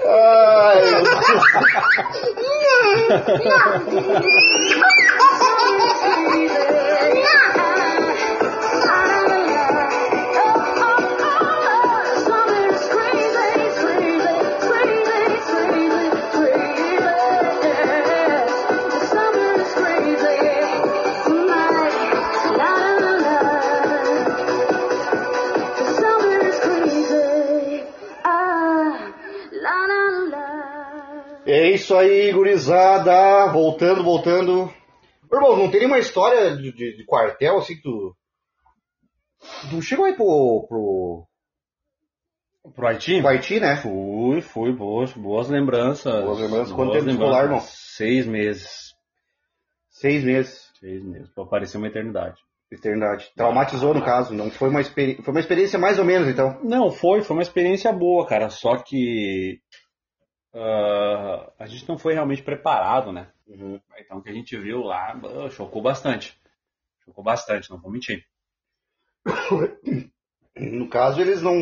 Ai. 0.05 0.83
isso 31.83 31.95
aí, 31.95 32.31
gurizada. 32.31 33.51
Voltando, 33.51 34.03
voltando. 34.03 34.73
Irmão, 35.31 35.57
não 35.57 35.69
tem 35.69 35.81
nenhuma 35.81 35.99
história 35.99 36.55
de, 36.55 36.71
de- 36.71 36.97
de 36.97 37.05
quartel 37.05 37.57
assim 37.57 37.75
que 37.75 37.81
tu. 37.81 38.15
Tu 39.69 39.81
chegou 39.81 40.05
aí 40.05 40.13
pro, 40.13 40.65
pro, 40.69 41.27
Pro 42.73 42.87
Haiti? 42.87 43.19
pro 43.19 43.27
Haiti, 43.29 43.59
né? 43.59 43.75
Fui, 43.75 44.41
fui, 44.41 44.71
boas, 44.71 45.11
boas 45.13 45.49
lembranças. 45.49 46.23
Boas 46.23 46.39
lembranças. 46.39 46.71
Quanto 46.73 46.91
Boas 46.91 47.03
tempo 47.05 47.23
lá, 47.25 47.43
irmão? 47.43 47.59
Seis 47.61 48.25
meses. 48.25 48.93
Seis 49.89 50.23
meses. 50.23 50.71
Seis 50.79 51.03
meses. 51.03 51.29
Pra 51.33 51.45
parecer 51.45 51.77
uma 51.77 51.87
eternidade. 51.87 52.39
Eternidade. 52.71 53.31
Traumatizou, 53.35 53.93
no 53.93 54.03
caso. 54.03 54.33
Não 54.33 54.49
foi 54.49 54.69
uma, 54.69 54.81
experi... 54.81 55.21
foi 55.21 55.33
uma 55.33 55.39
experiência 55.39 55.77
mais 55.77 55.99
ou 55.99 56.05
menos, 56.05 56.27
então. 56.27 56.59
Não, 56.63 56.89
foi, 56.89 57.21
foi 57.21 57.35
uma 57.35 57.43
experiência 57.43 57.91
boa, 57.91 58.25
cara. 58.25 58.49
Só 58.49 58.77
que 58.77 59.59
ah, 60.53 61.51
a 61.57 61.65
gente 61.65 61.87
não 61.87 61.97
foi 61.97 62.13
realmente 62.13 62.43
preparado, 62.43 63.11
né? 63.11 63.31
Então 63.47 64.17
o 64.17 64.21
que 64.21 64.29
a 64.29 64.33
gente 64.33 64.55
viu 64.57 64.81
lá 64.81 65.13
ah, 65.13 65.49
chocou 65.49 65.81
bastante. 65.81 66.39
Chocou 67.03 67.23
bastante, 67.23 67.69
não 67.69 67.79
vou 67.79 67.91
mentir. 67.91 68.25
No 70.55 70.87
caso, 70.89 71.19
eles 71.19 71.41
não. 71.41 71.53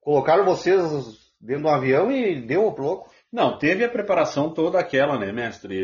Colocaram 0.00 0.44
vocês 0.44 0.80
dentro 1.40 1.62
de 1.62 1.68
um 1.68 1.74
avião 1.74 2.10
e 2.10 2.40
deu 2.44 2.72
pro 2.72 2.84
louco. 2.84 3.12
Não, 3.30 3.56
teve 3.58 3.84
a 3.84 3.88
preparação 3.88 4.52
toda 4.52 4.78
aquela, 4.80 5.18
né, 5.18 5.32
mestre? 5.32 5.80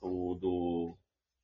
O, 0.00 0.34
do 0.34 0.96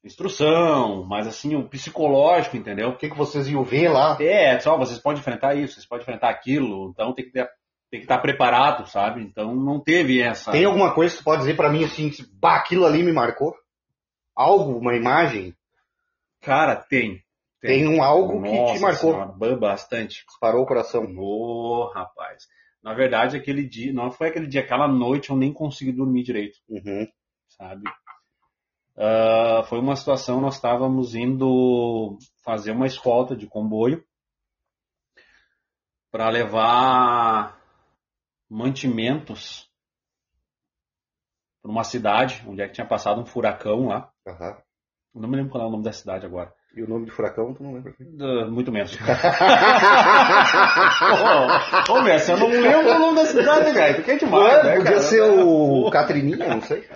instrução, 0.04 1.04
mas 1.04 1.26
assim, 1.26 1.54
o 1.54 1.68
psicológico, 1.68 2.56
entendeu? 2.56 2.90
O 2.90 2.96
que, 2.96 3.08
que 3.08 3.16
vocês 3.16 3.48
iam 3.48 3.62
ver 3.64 3.88
lá? 3.88 4.16
É, 4.20 4.58
só 4.60 4.76
vocês 4.76 4.98
podem 4.98 5.20
enfrentar 5.20 5.54
isso, 5.54 5.74
vocês 5.74 5.86
podem 5.86 6.02
enfrentar 6.02 6.28
aquilo, 6.30 6.90
então 6.90 7.12
tem 7.14 7.24
que 7.24 7.32
ter, 7.32 7.48
tem 7.90 8.00
que 8.00 8.04
estar 8.04 8.18
preparado, 8.18 8.86
sabe? 8.88 9.22
Então 9.22 9.54
não 9.54 9.80
teve 9.80 10.20
essa. 10.20 10.52
Tem 10.52 10.64
alguma 10.64 10.92
coisa 10.94 11.12
que 11.14 11.20
tu 11.20 11.24
pode 11.24 11.40
dizer 11.40 11.56
pra 11.56 11.70
mim 11.70 11.84
assim, 11.84 12.10
que, 12.10 12.22
bah, 12.34 12.56
aquilo 12.56 12.84
ali 12.84 13.02
me 13.02 13.12
marcou? 13.12 13.54
Algo, 14.36 14.76
uma 14.78 14.94
imagem? 14.94 15.54
Cara, 16.42 16.76
tem. 16.76 17.22
Tem 17.60 17.88
um 17.88 18.02
algo 18.02 18.42
que 18.42 18.50
Nossa 18.54 18.74
te 18.74 18.80
marcou. 18.80 19.12
Senhora, 19.12 19.32
ba- 19.32 19.56
bastante. 19.56 20.22
Disparou 20.26 20.64
o 20.64 20.66
coração. 20.66 21.04
Ô, 21.16 21.90
rapaz. 21.94 22.44
Na 22.82 22.92
verdade, 22.92 23.38
aquele 23.38 23.66
dia, 23.66 23.90
não 23.90 24.10
foi 24.10 24.28
aquele 24.28 24.46
dia, 24.46 24.60
aquela 24.60 24.86
noite 24.86 25.30
eu 25.30 25.36
nem 25.36 25.50
consegui 25.50 25.90
dormir 25.90 26.22
direito, 26.24 26.58
Uhum. 26.68 27.08
sabe? 27.48 27.82
Ah, 28.96 29.62
foi 29.68 29.78
uma 29.80 29.96
situação, 29.96 30.40
nós 30.40 30.54
estávamos 30.54 31.14
indo 31.14 32.16
fazer 32.44 32.70
uma 32.72 32.86
escolta 32.86 33.34
de 33.36 33.46
comboio 33.46 34.04
para 36.12 36.28
levar 36.30 37.58
mantimentos 38.48 39.68
para 41.62 41.70
uma 41.72 41.82
cidade 41.82 42.44
onde 42.46 42.62
é 42.62 42.68
que 42.68 42.74
tinha 42.74 42.86
passado 42.86 43.20
um 43.20 43.26
furacão 43.26 43.88
lá. 43.88 44.10
Aham. 44.28 44.56
Não 45.14 45.28
me 45.28 45.36
lembro 45.36 45.52
qual 45.52 45.64
é 45.64 45.66
o 45.66 45.70
nome 45.70 45.84
da 45.84 45.92
cidade 45.92 46.26
agora. 46.26 46.52
E 46.76 46.82
o 46.82 46.88
nome 46.88 47.06
do 47.06 47.12
furacão, 47.12 47.54
tu 47.54 47.62
não 47.62 47.72
lembra? 47.74 47.94
Ah, 48.20 48.46
Muito 48.50 48.70
menos. 48.72 48.96
Ô, 51.88 51.92
ô, 51.92 52.02
Messi, 52.02 52.30
eu 52.32 52.36
não 52.36 52.48
lembro 52.48 52.90
o 52.94 52.98
nome 52.98 53.16
da 53.20 53.26
cidade, 53.26 53.72
velho. 53.72 53.96
Tu 53.96 54.02
quer 54.02 54.18
demais, 54.18 54.42
Ué, 54.44 54.62
né, 54.64 54.76
podia 54.76 54.90
cara? 54.92 55.00
ser 55.02 55.22
o 55.22 55.90
Catrininha, 55.90 56.48
não 56.48 56.60
sei. 56.60 56.88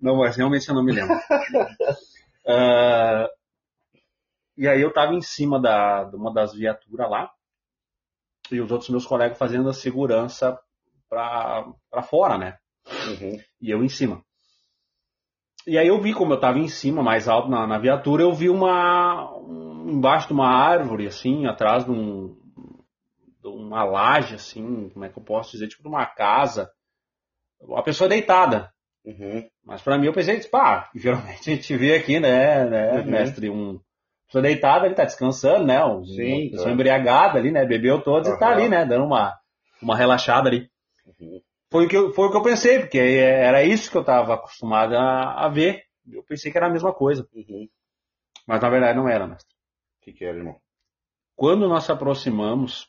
Não, 0.00 0.16
mas 0.16 0.36
realmente 0.36 0.68
eu 0.68 0.74
não 0.74 0.84
me 0.84 0.92
lembro. 0.92 1.14
Ah, 2.46 3.26
e 4.54 4.68
aí 4.68 4.78
eu 4.82 4.92
tava 4.92 5.14
em 5.14 5.22
cima 5.22 5.58
da, 5.58 6.04
de 6.04 6.14
uma 6.14 6.30
das 6.30 6.52
viaturas 6.54 7.10
lá 7.10 7.30
e 8.52 8.60
os 8.60 8.70
outros 8.70 8.90
meus 8.90 9.06
colegas 9.06 9.38
fazendo 9.38 9.68
a 9.68 9.72
segurança 9.72 10.58
pra, 11.08 11.66
pra 11.90 12.02
fora, 12.02 12.36
né? 12.36 12.58
Uhum. 12.86 13.40
E 13.60 13.70
eu 13.70 13.82
em 13.82 13.88
cima. 13.88 14.22
E 15.66 15.78
aí 15.78 15.88
eu 15.88 15.98
vi, 16.00 16.12
como 16.12 16.34
eu 16.34 16.40
tava 16.40 16.58
em 16.58 16.68
cima, 16.68 17.02
mais 17.02 17.26
alto 17.28 17.48
na, 17.48 17.66
na 17.66 17.78
viatura, 17.78 18.22
eu 18.22 18.32
vi 18.34 18.50
uma. 18.50 19.34
um- 19.38 19.88
embaixo 19.90 20.26
de 20.28 20.32
uma 20.34 20.48
árvore, 20.48 21.06
assim, 21.06 21.46
atrás 21.46 21.84
de, 21.84 21.90
um, 21.90 22.36
de 23.40 23.48
uma 23.48 23.84
laje, 23.84 24.34
assim, 24.34 24.90
como 24.90 25.04
é 25.04 25.08
que 25.08 25.18
eu 25.18 25.22
posso 25.22 25.52
dizer? 25.52 25.68
Tipo 25.68 25.82
de 25.82 25.88
uma 25.88 26.04
casa. 26.06 26.70
Uma 27.60 27.82
pessoa 27.82 28.08
deitada. 28.08 28.73
Uhum. 29.04 29.46
Mas 29.64 29.82
pra 29.82 29.98
mim 29.98 30.06
eu 30.06 30.12
pensei, 30.12 30.40
pá, 30.48 30.90
geralmente 30.94 31.50
a 31.50 31.54
gente 31.54 31.76
vê 31.76 31.94
aqui, 31.96 32.18
né, 32.18 32.64
né, 32.64 32.92
Uhum. 33.00 33.04
mestre, 33.04 33.50
um 33.50 33.80
pessoa 34.26 34.42
deitada, 34.42 34.86
ele 34.86 34.94
tá 34.94 35.04
descansando, 35.04 35.64
né? 35.64 35.84
Um, 35.84 36.04
Sim, 36.04 36.24
uma 36.24 36.40
pessoa 36.42 36.58
claro. 36.58 36.70
embriagada 36.72 37.38
ali, 37.38 37.52
né? 37.52 37.64
Bebeu 37.64 38.02
todos 38.02 38.28
e 38.28 38.38
tá 38.38 38.48
ali, 38.48 38.68
né? 38.68 38.84
Dando 38.84 39.04
uma, 39.04 39.38
uma 39.80 39.96
relaxada 39.96 40.48
ali. 40.48 40.68
Uhum. 41.06 41.40
Foi 41.70 41.86
o, 41.86 41.88
que 41.88 41.96
eu, 41.96 42.12
foi 42.12 42.26
o 42.26 42.30
que 42.30 42.36
eu 42.36 42.42
pensei, 42.42 42.80
porque 42.80 42.98
era 42.98 43.62
isso 43.62 43.90
que 43.90 43.96
eu 43.96 44.04
tava 44.04 44.34
acostumado 44.34 44.96
a, 44.96 45.44
a 45.44 45.48
ver. 45.48 45.84
Eu 46.10 46.22
pensei 46.22 46.50
que 46.50 46.58
era 46.58 46.66
a 46.66 46.70
mesma 46.70 46.92
coisa. 46.92 47.28
Uhum. 47.32 47.68
Mas 48.46 48.60
na 48.60 48.68
verdade 48.68 48.98
não 48.98 49.08
era, 49.08 49.26
mestre. 49.26 49.54
O 50.00 50.04
que, 50.04 50.12
que 50.12 50.24
era, 50.24 50.36
irmão? 50.36 50.56
Quando 51.36 51.68
nós 51.68 51.84
se 51.84 51.92
aproximamos, 51.92 52.88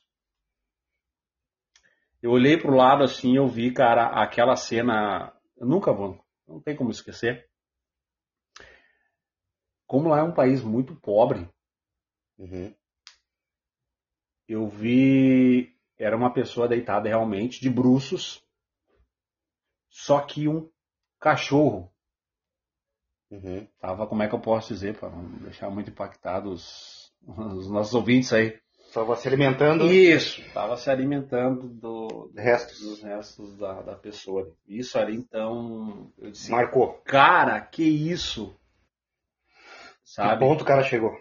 eu 2.21 2.32
olhei 2.32 2.58
pro 2.58 2.75
lado 2.75 3.04
assim, 3.04 3.38
eu 3.38 3.47
vi, 3.47 3.71
cara, 3.71 4.08
aquela 4.08 4.56
cena. 4.56 5.32
Eu 5.57 5.67
nunca 5.67 5.91
vou, 5.91 6.23
não 6.47 6.59
tem 6.59 6.75
como 6.75 6.91
esquecer. 6.91 7.49
Como 9.87 10.09
lá 10.09 10.19
é 10.19 10.23
um 10.23 10.33
país 10.33 10.61
muito 10.63 10.95
pobre, 10.95 11.49
Uhum. 12.37 12.73
Eu 14.47 14.67
vi. 14.67 15.73
Era 15.97 16.15
uma 16.15 16.33
pessoa 16.33 16.67
deitada 16.67 17.07
realmente, 17.07 17.61
de 17.61 17.69
bruços. 17.69 18.43
Só 19.89 20.21
que 20.21 20.47
um 20.47 20.69
cachorro. 21.19 21.91
Uhum. 23.31 23.65
Tava, 23.79 24.05
como 24.05 24.21
é 24.21 24.27
que 24.27 24.35
eu 24.35 24.41
posso 24.41 24.73
dizer, 24.73 24.99
para 24.99 25.09
não 25.09 25.25
deixar 25.39 25.69
muito 25.69 25.89
impactados 25.89 27.13
os 27.25 27.69
nossos 27.69 27.93
ouvintes 27.93 28.31
aí. 28.33 28.61
Tava 28.95 29.13
se 29.17 29.27
alimentando 29.27 29.91
Isso, 29.91 30.41
tava 30.53 30.77
se 30.77 30.89
alimentando 30.89 31.67
do, 31.67 32.31
restos. 32.34 32.79
dos 32.79 33.03
restos 33.03 33.58
da, 33.58 33.81
da 33.81 33.93
pessoa. 33.95 34.49
Isso 34.65 34.97
ali, 34.97 35.17
então, 35.17 36.10
eu 36.17 36.31
disse, 36.31 36.49
Marcou. 36.49 36.93
cara, 37.03 37.60
que 37.60 37.84
isso? 37.84 38.55
Que 38.55 40.01
Sabe? 40.05 40.39
ponto 40.39 40.62
o 40.62 40.65
cara 40.65 40.81
chegou? 40.81 41.12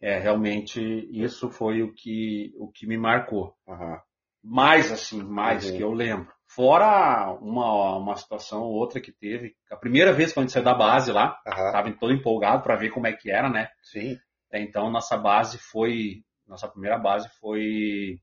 É, 0.00 0.16
realmente, 0.20 0.80
isso 1.10 1.50
foi 1.50 1.82
o 1.82 1.92
que, 1.92 2.52
o 2.56 2.70
que 2.70 2.86
me 2.86 2.96
marcou. 2.96 3.52
Aham. 3.66 4.00
Mais 4.40 4.92
assim, 4.92 5.20
mais 5.20 5.68
Uhum. 5.68 5.76
que 5.76 5.82
eu 5.82 5.92
lembro. 5.92 6.32
Fora 6.46 7.32
uma, 7.40 7.96
uma 7.96 8.14
situação 8.16 8.62
ou 8.62 8.74
outra 8.74 9.00
que 9.00 9.10
teve. 9.10 9.56
A 9.72 9.76
primeira 9.76 10.12
vez 10.12 10.32
que 10.32 10.38
a 10.38 10.42
gente 10.42 10.52
saiu 10.52 10.64
da 10.64 10.74
base 10.74 11.10
lá, 11.10 11.36
Aham. 11.48 11.72
tava 11.72 11.92
todo 11.98 12.12
empolgado 12.12 12.62
para 12.62 12.76
ver 12.76 12.90
como 12.90 13.08
é 13.08 13.12
que 13.12 13.28
era, 13.28 13.50
né? 13.50 13.70
Sim. 13.82 14.16
Até 14.48 14.60
então, 14.62 14.88
nossa 14.88 15.16
base 15.16 15.58
foi. 15.58 16.22
Nossa 16.46 16.68
primeira 16.68 16.98
base 16.98 17.28
foi. 17.40 18.20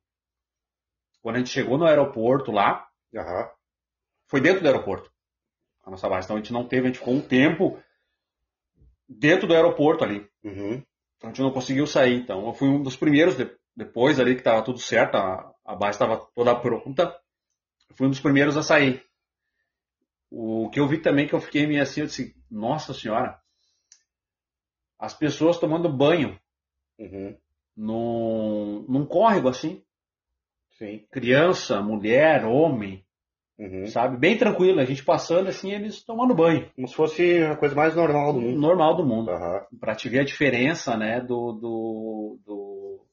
Quando 1.22 1.36
a 1.36 1.40
gente 1.40 1.50
chegou 1.52 1.78
no 1.78 1.86
aeroporto 1.86 2.52
lá, 2.52 2.88
Aham. 3.16 3.50
foi 4.28 4.42
dentro 4.42 4.62
do 4.62 4.68
aeroporto. 4.68 5.12
A 5.84 5.92
nossa 5.92 6.08
base. 6.10 6.26
Então 6.26 6.36
a 6.36 6.40
gente 6.40 6.54
não 6.54 6.68
teve, 6.68 6.84
a 6.88 6.90
gente 6.90 7.00
ficou 7.00 7.14
um 7.14 7.22
tempo 7.22 7.82
dentro 9.08 9.48
do 9.48 9.54
aeroporto 9.54 10.04
ali. 10.04 10.28
Uhum. 10.44 10.84
Então 11.18 11.30
a 11.30 11.34
gente 11.34 11.42
não 11.42 11.52
conseguiu 11.52 11.86
sair. 11.88 12.16
Então 12.22 12.46
eu 12.48 12.54
fui 12.54 12.68
um 12.68 12.82
dos 12.82 12.96
primeiros, 12.96 13.36
de- 13.36 13.56
depois 13.76 14.20
ali 14.20 14.36
que 14.36 14.42
tava 14.44 14.64
tudo 14.64 14.80
certo, 14.80 15.16
a, 15.16 15.54
a 15.66 15.76
base 15.76 15.96
estava 15.96 16.18
toda 16.36 16.56
pronta. 16.60 17.16
Eu 17.90 17.96
fui 17.96 18.08
um 18.08 18.12
dos 18.12 18.20
primeiros 18.20 18.58
a 18.58 18.64
sair. 18.64 19.04
O 20.30 20.70
que 20.70 20.80
eu 20.80 20.88
vi 20.88 21.00
também 21.00 21.28
que 21.28 21.34
eu 21.34 21.42
fiquei 21.42 21.68
meio 21.68 21.82
assim, 21.82 22.02
eu 22.02 22.08
disse, 22.08 22.36
nossa 22.50 22.94
senhora, 22.94 23.38
as 24.98 25.14
pessoas 25.14 25.58
tomando 25.60 25.92
banho 25.92 26.40
Uhum. 27.00 27.36
Num, 27.76 28.86
num 28.88 29.06
córrego 29.06 29.48
assim, 29.50 29.82
Sim. 30.78 31.06
criança, 31.12 31.82
mulher, 31.82 32.46
homem, 32.46 33.04
Uhum. 33.60 33.86
sabe? 33.86 34.18
Bem 34.18 34.36
tranquilo, 34.38 34.80
a 34.80 34.86
gente 34.86 35.04
passando 35.06 35.48
assim, 35.48 35.72
eles 35.72 36.04
tomando 36.04 36.34
banho. 36.34 36.68
Como 36.76 36.88
se 36.88 36.96
fosse 36.96 37.44
a 37.44 37.56
coisa 37.56 37.76
mais 37.76 37.96
normal 37.96 38.34
do 38.34 38.42
mundo. 38.42 38.60
Normal 38.60 38.96
do 38.98 39.06
mundo. 39.06 39.30
Aham. 39.30 39.66
Pra 39.80 39.94
te 39.94 40.10
ver 40.10 40.22
a 40.22 40.26
diferença, 40.26 40.98
né, 40.98 41.22
do, 41.22 41.52
do, 41.54 42.40
do... 42.44 43.06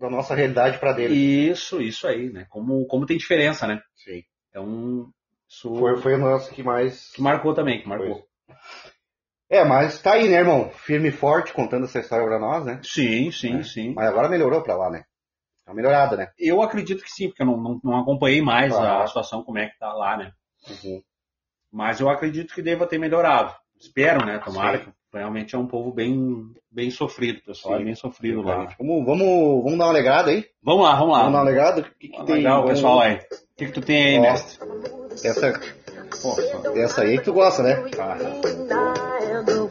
Da 0.00 0.10
nossa 0.10 0.34
realidade 0.34 0.78
pra 0.78 0.92
dele. 0.92 1.14
Isso, 1.14 1.80
isso 1.80 2.06
aí, 2.08 2.30
né? 2.30 2.46
Como, 2.50 2.84
como 2.86 3.06
tem 3.06 3.16
diferença, 3.16 3.66
né? 3.66 3.80
Sim. 3.94 4.24
Então, 4.50 5.08
isso 5.48 5.72
Foi, 5.76 5.96
foi 5.98 6.14
o 6.14 6.18
nosso 6.18 6.52
que 6.52 6.62
mais. 6.62 7.12
que 7.12 7.22
marcou 7.22 7.54
também, 7.54 7.80
que 7.80 7.88
marcou. 7.88 8.27
É, 9.50 9.64
mas 9.64 10.00
tá 10.02 10.12
aí, 10.12 10.28
né, 10.28 10.36
irmão? 10.38 10.70
Firme 10.70 11.08
e 11.08 11.12
forte, 11.12 11.52
contando 11.54 11.84
essa 11.84 11.98
história 12.00 12.26
pra 12.26 12.38
nós, 12.38 12.64
né? 12.66 12.80
Sim, 12.82 13.30
sim, 13.30 13.58
É. 13.58 13.62
sim. 13.62 13.94
Mas 13.94 14.06
agora 14.08 14.28
melhorou 14.28 14.62
pra 14.62 14.76
lá, 14.76 14.90
né? 14.90 15.04
Tá 15.64 15.72
melhorada, 15.74 16.16
né? 16.16 16.28
Eu 16.38 16.60
acredito 16.62 17.02
que 17.02 17.10
sim, 17.10 17.28
porque 17.28 17.42
eu 17.42 17.46
não, 17.46 17.56
não, 17.56 17.80
não 17.82 17.98
acompanhei 18.00 18.42
mais 18.42 18.74
Ah. 18.74 19.02
a 19.02 19.06
situação, 19.06 19.42
como 19.42 19.58
é 19.58 19.68
que 19.68 19.78
tá 19.78 19.92
lá, 19.92 20.16
né? 20.16 20.32
Uhum. 20.68 21.00
Mas 21.72 22.00
eu 22.00 22.08
acredito 22.10 22.54
que 22.54 22.62
deva 22.62 22.86
ter 22.86 22.98
melhorado. 22.98 23.54
Espero, 23.78 24.24
né? 24.26 24.38
Tomara 24.44 24.78
Sim. 24.78 24.84
que 24.84 24.90
realmente 25.18 25.54
é 25.54 25.58
um 25.58 25.66
povo 25.66 25.92
bem, 25.92 26.44
bem 26.70 26.90
sofrido, 26.90 27.42
pessoal 27.42 27.76
Sim. 27.76 27.82
é 27.82 27.84
bem 27.84 27.94
sofrido 27.94 28.42
lá. 28.42 28.66
Vamos, 28.78 29.04
vamos, 29.06 29.62
vamos 29.64 29.78
dar 29.78 29.84
uma 29.86 29.92
legada 29.92 30.30
aí? 30.30 30.44
Vamos 30.62 30.84
lá, 30.84 30.94
vamos 30.94 31.12
lá. 31.12 31.18
Vamos 31.20 31.32
dar 31.34 31.38
uma 31.38 31.50
legada? 31.50 31.80
O 31.80 31.84
que, 31.84 32.08
que 32.08 32.24
tem? 32.24 32.34
Legal, 32.36 32.62
Vamos- 32.62 32.70
pessoal 32.74 33.00
aí. 33.00 33.16
O 33.16 33.56
que, 33.56 33.66
que 33.66 33.72
tu 33.72 33.80
tem 33.80 34.04
aí, 34.04 34.18
Ó. 34.18 34.22
mestre? 34.22 34.58
Essa, 35.24 35.52
essa 36.76 37.02
aí 37.02 37.18
que 37.18 37.24
tu 37.24 37.32
gosta, 37.32 37.62
né? 37.62 37.74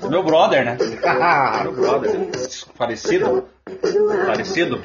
Meu 0.09 0.23
brother, 0.23 0.65
né? 0.65 0.77
Meu 1.63 1.73
brother. 1.73 2.29
Parecido? 2.77 3.47
Parecido? 4.25 4.81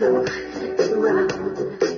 People 0.00 1.89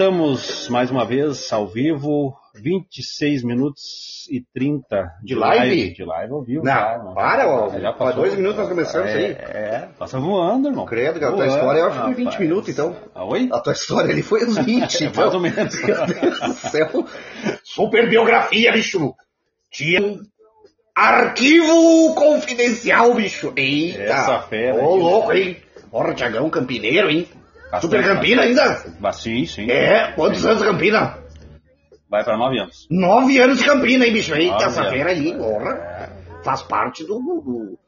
Voltamos 0.00 0.66
mais 0.70 0.90
uma 0.90 1.04
vez 1.04 1.52
ao 1.52 1.66
vivo, 1.66 2.34
26 2.54 3.44
minutos 3.44 4.26
e 4.30 4.40
30 4.40 4.96
De 5.22 5.34
live? 5.34 5.92
De 5.92 6.02
live 6.02 6.32
ao 6.32 6.42
vivo. 6.42 6.64
Não, 6.64 6.72
já, 6.72 6.94
irmão. 6.94 7.14
para, 7.14 7.46
ó. 7.46 7.78
Já 7.78 7.92
Faz 7.92 8.16
dois 8.16 8.34
minutos 8.34 8.56
nós 8.60 8.68
começamos 8.70 9.10
é, 9.10 9.14
aí. 9.14 9.24
É, 9.32 9.88
passa 9.98 10.18
voando, 10.18 10.68
irmão. 10.70 10.86
Credo, 10.86 11.20
cara, 11.20 11.34
a 11.34 11.36
tua 11.36 11.46
história 11.46 11.80
eu 11.80 11.86
acho 11.86 11.96
que 11.98 12.04
foi 12.04 12.14
20 12.14 12.24
rapaz. 12.24 12.40
minutos, 12.40 12.68
então. 12.70 12.96
Ah, 13.14 13.24
oi? 13.26 13.48
A 13.52 13.60
tua 13.60 13.72
história 13.74 14.10
ali 14.10 14.22
foi 14.22 14.42
uns 14.48 14.56
20, 14.56 15.04
É, 15.04 15.06
então. 15.06 15.22
mais 15.22 15.34
ou 15.34 15.40
menos. 15.40 15.74
Meu 15.84 16.06
Deus 16.06 16.40
do 16.40 16.54
céu. 16.70 17.06
Super 17.62 18.08
biografia, 18.08 18.72
bicho. 18.72 19.14
Tinha 19.70 20.00
um 20.00 20.18
arquivo 20.94 22.14
confidencial, 22.14 23.12
bicho. 23.12 23.52
Eita. 23.54 24.02
Essa 24.02 24.38
fera 24.40 24.82
Ô, 24.82 24.96
louco, 24.96 25.30
hein? 25.34 25.58
Porra, 25.90 26.14
Tiagão, 26.14 26.48
Campineiro, 26.48 27.10
hein? 27.10 27.28
Super 27.80 27.98
Bastante, 27.98 28.04
Campina 28.16 28.42
ainda? 28.42 28.84
Mas 28.98 29.16
sim, 29.16 29.46
sim. 29.46 29.70
É, 29.70 30.12
quantos 30.12 30.44
anos 30.44 30.58
de 30.60 30.64
Campina? 30.68 31.18
Vai 32.08 32.24
pra 32.24 32.36
9 32.36 32.58
anos. 32.58 32.86
Nove 32.90 33.38
anos 33.40 33.58
de 33.58 33.64
Campina, 33.64 34.04
hein, 34.06 34.12
bicho? 34.12 34.34
Eita, 34.34 34.52
Nove 34.54 34.64
essa 34.66 34.80
anos. 34.80 34.92
fera 34.92 35.10
aí, 35.10 35.32
porra. 35.36 36.10
Faz 36.42 36.62
parte 36.62 37.04
do... 37.04 37.18
do... 37.20 37.78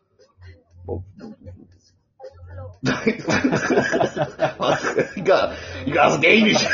Enga- 5.17 5.53
Engasguei, 5.87 6.43
bicho. 6.45 6.67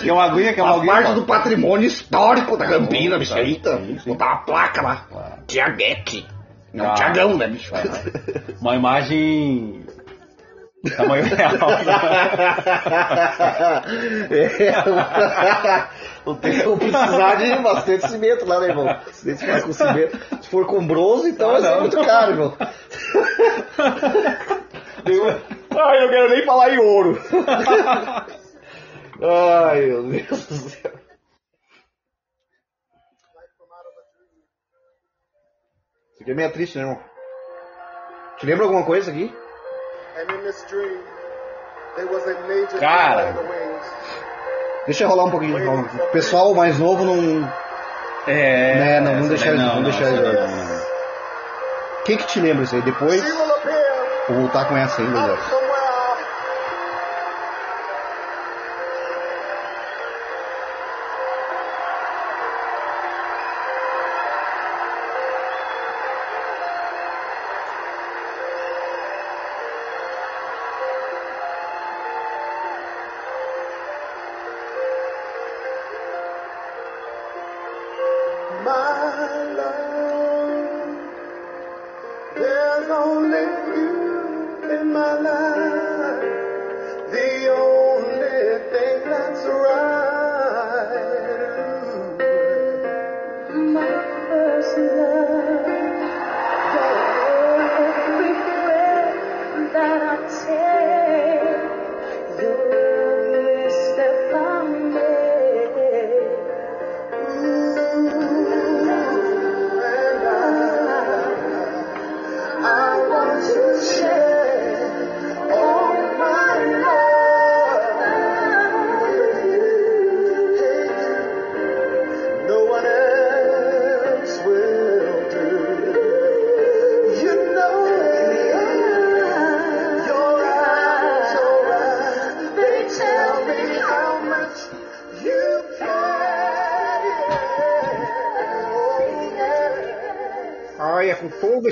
Que 0.00 0.10
uma 0.10 0.24
aguinha, 0.24 0.52
que 0.54 0.60
é 0.60 0.62
uma 0.62 0.76
aguinha. 0.76 0.92
parte 0.92 1.14
do 1.14 1.24
patrimônio 1.24 1.86
histórico 1.86 2.56
da 2.56 2.66
Campina, 2.66 3.18
bicho. 3.18 3.32
Sim, 3.32 3.38
Eita, 3.40 3.78
sim, 3.78 3.98
sim. 3.98 4.10
botar 4.10 4.26
uma 4.26 4.36
placa 4.44 4.82
lá. 4.82 5.38
Tiaguete. 5.46 6.26
Não, 6.72 6.86
Ah. 6.90 6.94
Tiagão, 6.94 7.36
né, 7.36 7.48
bicho? 7.48 7.72
Uma 8.60 8.76
imagem. 8.76 9.84
Tamanho 10.96 11.24
real. 11.24 11.52
É. 14.30 15.88
O 16.24 16.34
tempo 16.34 16.76
precisar 16.78 17.34
de 17.34 17.62
bastante 17.62 18.08
cimento 18.08 18.46
lá, 18.46 18.60
né, 18.60 18.68
irmão? 18.68 18.86
Se 19.12 19.36
for 19.36 19.62
com 19.62 19.72
cimento, 19.72 20.42
se 20.42 20.48
for 20.48 20.66
com 20.66 20.86
bronze, 20.86 21.30
então 21.30 21.52
vai 21.52 21.60
ser 21.60 21.70
não. 21.70 21.80
muito 21.80 22.04
caro, 22.04 22.32
irmão. 22.32 22.56
Ai, 25.70 26.00
não 26.00 26.08
quero 26.08 26.30
nem 26.30 26.44
falar 26.46 26.74
em 26.74 26.78
ouro. 26.78 27.18
Ai, 29.22 29.80
meu 29.82 30.02
Deus 30.04 30.46
do 30.46 30.70
céu. 30.70 30.92
Isso 36.12 36.22
aqui 36.22 36.30
é 36.30 36.34
meio 36.34 36.52
triste, 36.52 36.78
né, 36.78 36.84
irmão? 36.84 37.02
Te 38.38 38.46
lembra 38.46 38.64
alguma 38.64 38.84
coisa 38.84 39.10
aqui? 39.10 39.34
Cara. 42.78 43.34
Deixa 44.86 45.06
rolar 45.06 45.24
um 45.24 45.30
pouquinho. 45.30 45.64
calma. 45.64 45.88
O 45.94 46.06
pessoal 46.08 46.54
mais 46.54 46.78
novo 46.78 47.04
não. 47.04 47.52
É. 48.26 48.74
Né, 48.74 49.00
não, 49.00 49.14
não 49.14 49.28
ele- 49.52 49.58
não 49.58 49.82
não. 49.82 50.80
O 52.00 52.02
que 52.04 52.16
que 52.16 52.26
te 52.26 52.40
lembra 52.40 52.64
isso 52.64 52.74
aí? 52.74 52.82
Depois. 52.82 53.22
Vou 54.28 54.38
voltar 54.38 54.66
com 54.66 54.76
essa 54.76 55.00
ainda, 55.02 55.18
Zé. 55.26 55.59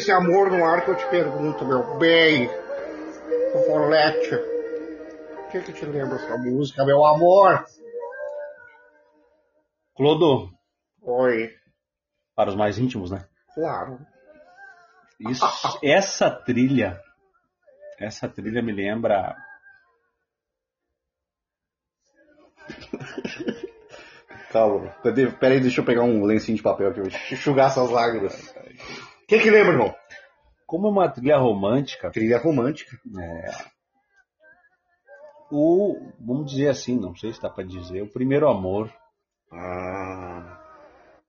Esse 0.08 0.12
amor 0.12 0.50
no 0.50 0.64
ar 0.64 0.82
que 0.84 0.90
eu 0.90 0.96
te 0.96 1.06
pergunto, 1.08 1.66
meu 1.66 1.98
bem. 1.98 2.48
Fofolete. 3.52 4.34
O 4.34 5.50
que 5.50 5.60
que 5.60 5.72
te 5.74 5.84
lembra 5.84 6.16
essa 6.16 6.38
música, 6.38 6.82
meu 6.84 7.04
amor? 7.04 7.66
Clodo, 9.94 10.50
Oi. 11.02 11.50
para 12.34 12.48
os 12.48 12.56
mais 12.56 12.78
íntimos, 12.78 13.10
né? 13.10 13.26
Claro. 13.54 13.98
Isso, 15.20 15.44
essa 15.82 16.30
trilha, 16.30 16.98
essa 17.98 18.28
trilha 18.28 18.62
me 18.62 18.72
lembra. 18.72 19.36
Calma. 24.52 24.90
Peraí, 25.02 25.32
peraí, 25.32 25.60
deixa 25.60 25.82
eu 25.82 25.84
pegar 25.84 26.02
um 26.02 26.24
lencinho 26.24 26.56
de 26.56 26.62
papel 26.62 26.88
aqui. 26.88 27.00
Vou 27.00 27.08
enxugar 27.08 27.66
essas 27.66 27.90
lágrimas. 27.90 28.54
O 29.28 29.30
que 29.30 29.40
que 29.40 29.50
lembra, 29.50 29.74
irmão? 29.74 29.94
Como 30.66 30.86
é 30.86 30.90
uma 30.90 31.08
trilha 31.10 31.36
romântica, 31.36 32.10
Trilha 32.10 32.38
romântica. 32.38 32.98
o, 35.52 35.94
vamos 36.18 36.50
dizer 36.50 36.68
assim, 36.68 36.98
não 36.98 37.14
sei 37.14 37.34
se 37.34 37.42
dá 37.42 37.50
pra 37.50 37.62
dizer, 37.62 38.00
o 38.00 38.10
primeiro 38.10 38.48
amor. 38.48 38.90
Ah. 39.52 40.57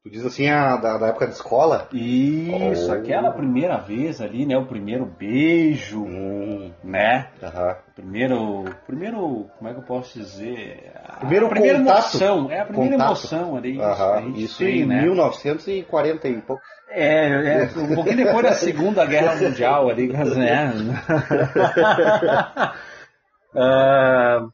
Tu 0.01 0.09
diz 0.11 0.25
assim, 0.25 0.47
a, 0.49 0.77
da, 0.77 0.97
da 0.97 1.07
época 1.07 1.27
de 1.27 1.33
escola? 1.33 1.89
Isso, 1.91 2.89
Oh. 2.89 2.93
aquela 2.93 3.31
primeira 3.31 3.77
vez 3.79 4.21
ali, 4.21 4.45
né? 4.45 4.57
O 4.57 4.65
primeiro 4.65 5.05
beijo, 5.05 6.05
Hum. 6.05 6.71
né? 6.81 7.27
Aham. 7.43 7.75
Primeiro, 7.95 8.63
primeiro, 8.87 9.49
como 9.57 9.69
é 9.69 9.73
que 9.73 9.79
eu 9.79 9.83
posso 9.83 10.17
dizer? 10.17 10.93
A 11.05 11.17
Primeiro 11.17 11.49
primeira 11.49 11.79
contato. 11.79 11.97
emoção, 12.15 12.49
é 12.49 12.61
a 12.61 12.65
primeira 12.65 12.91
Contato. 12.93 13.09
emoção 13.09 13.57
ali. 13.57 13.71
isso 13.73 13.83
a 13.83 13.91
Aham. 13.91 14.21
gente 14.27 14.41
Isso 14.43 14.57
tem, 14.59 14.79
em 14.79 14.85
né? 14.85 15.01
1940 15.01 16.27
e 16.29 16.41
pouco. 16.43 16.61
É, 16.91 17.27
é, 17.27 17.63
um 17.77 17.93
pouquinho 17.95 18.15
depois 18.17 18.41
da 18.43 18.53
Segunda 18.53 19.05
Guerra 19.05 19.35
Mundial 19.35 19.89
ali, 19.89 20.07
né? 20.07 20.15
Ah, 23.55 24.45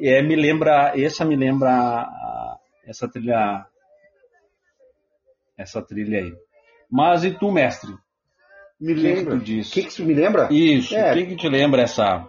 é, 0.00 0.22
me 0.22 0.36
lembra, 0.36 0.92
essa 0.96 1.24
me 1.24 1.36
lembra 1.36 1.70
ah, 1.70 2.56
essa 2.86 3.08
trilha, 3.08 3.64
essa 5.58 5.82
trilha 5.82 6.20
aí. 6.20 6.32
Mas 6.90 7.24
e 7.24 7.32
tu, 7.32 7.50
mestre? 7.52 7.90
Me 8.80 8.94
que 8.94 9.00
que 9.00 9.06
lembra. 9.14 9.34
O 9.34 9.40
que 9.40 9.82
que 9.82 9.88
isso 9.88 10.04
me 10.04 10.14
lembra? 10.14 10.48
Isso, 10.52 10.94
É. 10.96 11.10
o 11.10 11.14
que 11.14 11.26
que 11.26 11.36
te 11.36 11.48
lembra 11.48 11.82
essa? 11.82 12.26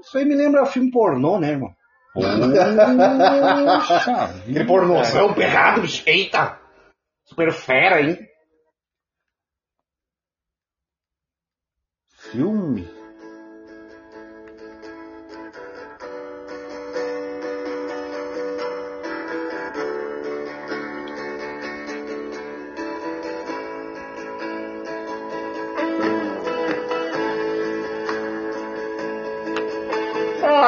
Isso 0.00 0.18
aí 0.18 0.24
me 0.24 0.34
lembra 0.34 0.66
filme 0.66 0.90
pornô, 0.90 1.40
né, 1.40 1.50
irmão? 1.52 1.74
Poxa 2.14 4.24
Aquele 4.42 4.64
pornozão 4.66 5.32
pegado, 5.34 5.80
bicho. 5.80 6.02
Eita! 6.06 6.60
Super 7.24 7.52
fera, 7.52 8.00
hein? 8.02 8.18
Filme? 12.30 12.86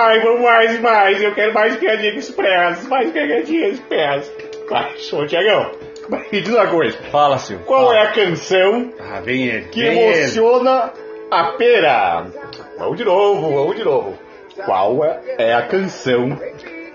Ai, 0.08 0.20
vamos 0.20 0.40
mais 0.40 0.74
e 0.74 0.78
mais. 0.80 1.22
Eu 1.22 1.34
quero 1.34 1.52
mais 1.52 1.76
piadinhas 1.76 2.16
expressas. 2.28 2.86
Mais 2.88 3.10
piadinhas 3.10 3.74
expressas. 3.74 4.32
Vai, 4.70 4.94
ô 5.12 5.26
Tiagão. 5.26 5.72
Me 6.32 6.40
diz 6.40 6.54
uma 6.54 6.66
coisa. 6.66 6.96
Fala, 7.10 7.36
Silvio. 7.38 7.66
Qual 7.66 7.86
fala. 7.88 7.98
é 7.98 8.02
a 8.02 8.12
canção 8.12 8.92
Ah, 8.98 9.20
vem 9.20 9.46
ele. 9.46 9.68
que 9.68 9.82
vem 9.82 9.98
ele. 9.98 10.18
emociona 10.20 10.92
a 11.30 11.44
pera? 11.52 12.26
Vamos 12.78 12.96
de 12.96 13.04
novo, 13.04 13.54
vamos 13.54 13.76
de 13.76 13.84
novo. 13.84 14.18
Qual 14.64 15.04
é- 15.04 15.20
é 15.38 15.54
a 15.54 15.62
canção 15.62 16.38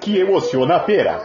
que 0.02 0.20
emociona 0.20 0.78
a 0.78 0.80
pera? 0.80 1.22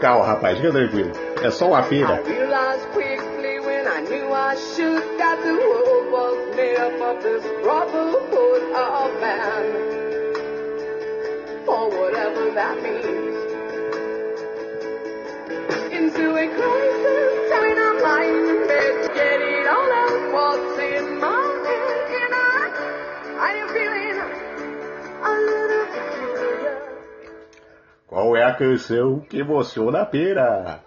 Calma, 0.00 0.26
rapaz, 0.26 0.58
fica 0.58 0.70
tranquilo. 0.72 1.12
É 1.42 1.50
só 1.50 1.68
uma 1.68 1.80
I 1.80 1.88
pera. 1.88 2.22
realized 2.26 2.86
quickly 2.92 3.60
when 3.60 3.86
I 3.86 4.00
made 6.56 6.76
up 6.76 7.00
of 7.00 7.22
this 7.22 7.44
brotherhood 7.62 8.62
of 8.74 9.20
man. 9.20 9.64
Or 11.66 11.88
whatever 11.88 12.50
that 12.52 12.82
means. 12.82 13.36
Into 15.92 16.24
a 16.34 16.46
crisis, 16.48 17.30
to 18.70 19.08
get 19.14 19.40
it 19.40 19.66
all 19.66 19.92
out 20.02 20.22
what's 20.32 20.78
in 20.78 21.20
my 21.20 21.44
head. 21.66 22.08
And 22.20 22.34
I, 22.34 22.66
I 23.38 23.50
am 23.60 23.68
feeling 23.74 24.18
a 25.22 25.32
little 25.48 25.86
peculiar. 25.94 26.76
Qual 28.06 28.36
é 28.36 28.44
a 28.44 28.54
canção 28.54 29.20
que 29.20 29.38
emociona 29.40 30.02
a 30.02 30.06
pera? 30.06 30.80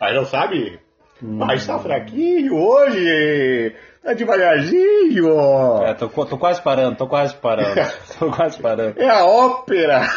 Mas 0.00 0.14
não 0.14 0.24
sabe? 0.24 0.80
Mas 1.20 1.66
tá 1.66 1.78
fraquinho 1.78 2.56
hoje! 2.56 3.74
Tá 4.02 4.12
devagarzinho! 4.14 5.82
É, 5.84 5.92
tô, 5.94 6.08
tô 6.08 6.38
quase 6.38 6.62
parando, 6.62 6.96
tô 6.96 7.06
quase 7.06 7.34
parando. 7.34 7.74
tô 8.18 8.30
quase 8.30 8.58
parando. 8.60 8.98
É 9.00 9.08
a 9.08 9.24
ópera! 9.24 10.00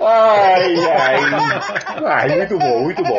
ai, 0.00 0.76
ai! 0.86 1.20
Ai, 2.04 2.36
muito 2.36 2.58
bom, 2.58 2.80
muito 2.82 3.02
bom. 3.02 3.18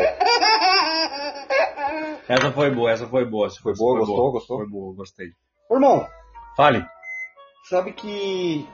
Essa 2.27 2.51
foi 2.51 2.71
boa, 2.71 2.91
essa 2.91 3.07
foi 3.07 3.25
boa. 3.25 3.47
Essa 3.47 3.61
Foi 3.61 3.73
boa, 3.75 3.99
gostou, 3.99 4.31
gostou? 4.31 4.57
Foi 4.57 4.67
boa, 4.67 4.95
gostei. 4.95 5.27
Ô, 5.69 5.75
irmão, 5.75 6.07
Fale. 6.55 6.85
sabe 7.69 7.93
que. 7.93 8.67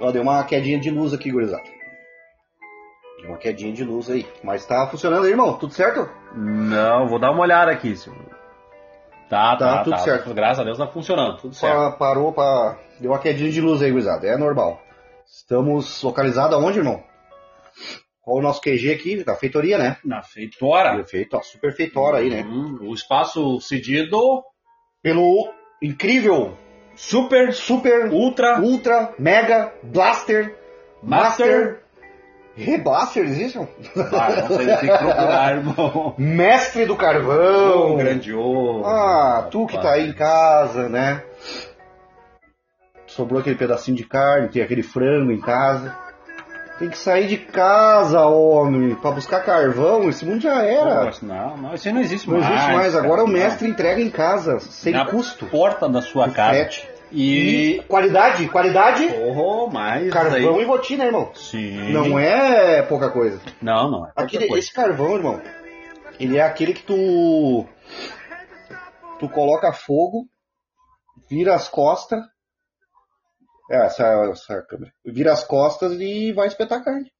Ó, 0.00 0.10
deu 0.10 0.22
uma 0.22 0.44
quedinha 0.44 0.78
de 0.78 0.90
luz 0.90 1.12
aqui, 1.12 1.30
gurizada. 1.30 1.79
Uma 3.24 3.36
quedinha 3.38 3.72
de 3.72 3.84
luz 3.84 4.08
aí. 4.10 4.26
Mas 4.42 4.64
tá 4.66 4.86
funcionando 4.88 5.24
aí, 5.24 5.30
irmão? 5.30 5.54
Tudo 5.58 5.72
certo? 5.74 6.08
Não, 6.34 7.06
vou 7.08 7.18
dar 7.18 7.30
uma 7.30 7.42
olhada 7.42 7.70
aqui, 7.70 7.96
Silvio. 7.96 8.24
Tá, 9.28 9.56
Tá, 9.56 9.76
tá, 9.78 9.84
tudo 9.84 9.96
tá. 9.96 9.98
certo. 9.98 10.34
Graças 10.34 10.58
a 10.60 10.64
Deus 10.64 10.78
tá 10.78 10.86
funcionando, 10.86 11.36
tudo 11.38 11.54
certo. 11.54 11.76
Pa- 11.76 11.92
parou 11.92 12.32
pra. 12.32 12.76
Deu 12.98 13.12
uma 13.12 13.18
quedinha 13.18 13.50
de 13.50 13.60
luz 13.60 13.82
aí, 13.82 13.90
gurizada. 13.90 14.26
É 14.26 14.36
normal. 14.36 14.80
Estamos 15.26 16.02
localizados 16.02 16.56
aonde, 16.56 16.78
irmão? 16.78 17.02
Qual 18.22 18.38
o 18.38 18.42
nosso 18.42 18.60
QG 18.60 18.92
aqui? 18.92 19.24
Da 19.24 19.34
feitoria, 19.36 19.78
né? 19.78 19.96
Na 20.04 20.22
feitora. 20.22 20.94
Perfeito, 20.96 21.36
ó, 21.36 21.42
super 21.42 21.72
feitora 21.74 22.18
aí, 22.18 22.28
né? 22.28 22.42
Hum, 22.42 22.78
o 22.82 22.92
espaço 22.94 23.60
cedido 23.60 24.42
Pelo 25.02 25.52
incrível, 25.80 26.56
super, 26.94 27.52
super, 27.54 28.12
ultra, 28.12 28.60
ultra, 28.60 29.14
mega, 29.18 29.72
blaster, 29.82 30.54
master. 31.02 31.46
Reblaster, 31.46 31.79
existe? 32.56 33.58
um? 33.58 33.66
Ah, 34.12 34.28
não 34.48 34.56
sei, 34.56 34.66
tem 34.66 34.76
que 34.90 34.98
procurar, 34.98 35.56
irmão. 35.56 36.14
Mestre 36.18 36.84
do 36.84 36.96
carvão. 36.96 37.96
Grandioso. 37.96 38.84
Ah, 38.84 39.48
tu 39.50 39.66
que 39.66 39.80
tá 39.80 39.92
aí 39.92 40.08
em 40.08 40.12
casa, 40.12 40.88
né? 40.88 41.22
Sobrou 43.06 43.40
aquele 43.40 43.56
pedacinho 43.56 43.96
de 43.96 44.04
carne, 44.04 44.48
tem 44.48 44.62
aquele 44.62 44.82
frango 44.82 45.32
em 45.32 45.40
casa. 45.40 45.94
Tem 46.78 46.88
que 46.88 46.96
sair 46.96 47.26
de 47.26 47.36
casa, 47.36 48.22
homem, 48.24 48.94
pra 48.94 49.10
buscar 49.10 49.40
carvão. 49.44 50.08
Esse 50.08 50.24
mundo 50.24 50.40
já 50.40 50.62
era. 50.62 51.10
Não, 51.20 51.56
não, 51.56 51.74
isso 51.74 51.86
aí 51.88 51.92
não 51.92 52.00
existe 52.00 52.30
Não 52.30 52.38
mais. 52.40 52.50
existe 52.54 52.72
mais. 52.72 52.96
Agora 52.96 53.22
o 53.22 53.26
Não. 53.26 53.32
mestre 53.34 53.68
entrega 53.68 54.00
em 54.00 54.08
casa, 54.08 54.58
sem 54.60 54.94
Na 54.94 55.04
custo. 55.04 55.44
porta 55.46 55.88
da 55.88 56.00
sua 56.00 56.30
casa. 56.30 56.58
E. 57.12 57.76
E 57.78 57.82
qualidade, 57.84 58.48
qualidade, 58.48 59.06
Oh, 59.36 59.66
mais. 59.68 60.10
carvão 60.12 60.56
aí. 60.56 60.62
e 60.62 60.66
botina, 60.66 61.04
irmão. 61.04 61.30
Sim. 61.34 61.92
Não 61.92 62.18
é 62.18 62.82
pouca 62.82 63.10
coisa. 63.10 63.40
Não, 63.60 63.90
não 63.90 64.06
é. 64.06 64.12
Aquele, 64.16 64.46
coisa. 64.46 64.64
esse 64.64 64.72
carvão, 64.72 65.16
irmão, 65.16 65.40
ele 66.18 66.38
é 66.38 66.42
aquele 66.42 66.72
que 66.72 66.82
tu 66.82 67.66
tu 69.18 69.28
coloca 69.28 69.72
fogo, 69.72 70.26
vira 71.28 71.54
as 71.54 71.68
costas, 71.68 72.20
é, 73.70 73.84
essa, 73.86 74.04
essa 74.30 74.62
câmera, 74.62 74.92
vira 75.04 75.32
as 75.32 75.44
costas 75.44 75.92
e 76.00 76.32
vai 76.32 76.46
espetar 76.46 76.82
carne. 76.82 77.10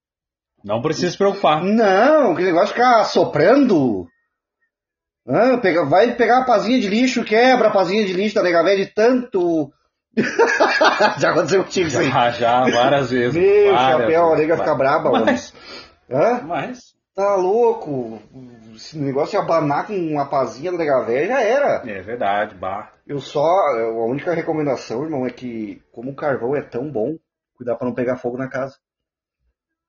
Não 0.63 0.81
precisa 0.81 1.11
se 1.11 1.17
preocupar. 1.17 1.63
Não, 1.63 2.31
aquele 2.31 2.47
negócio 2.47 2.67
de 2.67 2.73
ficar 2.73 3.03
soprando. 3.05 4.07
Ah, 5.27 5.57
pega, 5.59 5.85
vai 5.85 6.15
pegar 6.15 6.39
a 6.39 6.45
pazinha 6.45 6.79
de 6.79 6.87
lixo, 6.87 7.23
quebra 7.23 7.67
a 7.67 7.71
pazinha 7.71 8.05
de 8.05 8.13
lixo 8.13 8.35
da 8.35 8.43
nega 8.43 8.63
velha 8.63 8.83
de 8.85 8.91
tanto. 8.91 9.71
Já 11.19 11.31
aconteceu 11.31 11.63
contigo 11.63 11.87
isso 11.87 11.99
aí. 11.99 12.09
Já, 12.09 12.29
já, 12.31 12.59
várias 12.69 13.11
vezes. 13.11 13.33
Meu 13.33 13.73
várias 13.73 14.01
chapéu, 14.01 14.33
a 14.33 14.37
nega 14.37 14.57
fica 14.57 14.75
braba. 14.75 15.11
Mas, 15.25 15.53
Hã? 16.09 16.41
mas, 16.43 16.79
Tá 17.13 17.35
louco? 17.35 18.21
Esse 18.73 18.97
negócio 18.97 19.31
de 19.31 19.37
abanar 19.37 19.85
com 19.85 19.93
uma 19.93 20.25
pazinha 20.29 20.71
da 20.71 20.77
nega 20.77 21.03
velha 21.03 21.27
já 21.27 21.41
era. 21.41 21.83
é 21.85 22.01
verdade, 22.01 22.55
bah. 22.55 22.89
Eu 23.05 23.19
só. 23.19 23.43
A 23.43 24.05
única 24.05 24.33
recomendação, 24.33 25.03
irmão, 25.03 25.25
é 25.25 25.29
que, 25.29 25.81
como 25.91 26.11
o 26.11 26.15
carvão 26.15 26.55
é 26.55 26.61
tão 26.61 26.89
bom, 26.89 27.17
cuidar 27.55 27.75
pra 27.75 27.85
não 27.85 27.93
pegar 27.93 28.15
fogo 28.17 28.37
na 28.37 28.47
casa. 28.47 28.77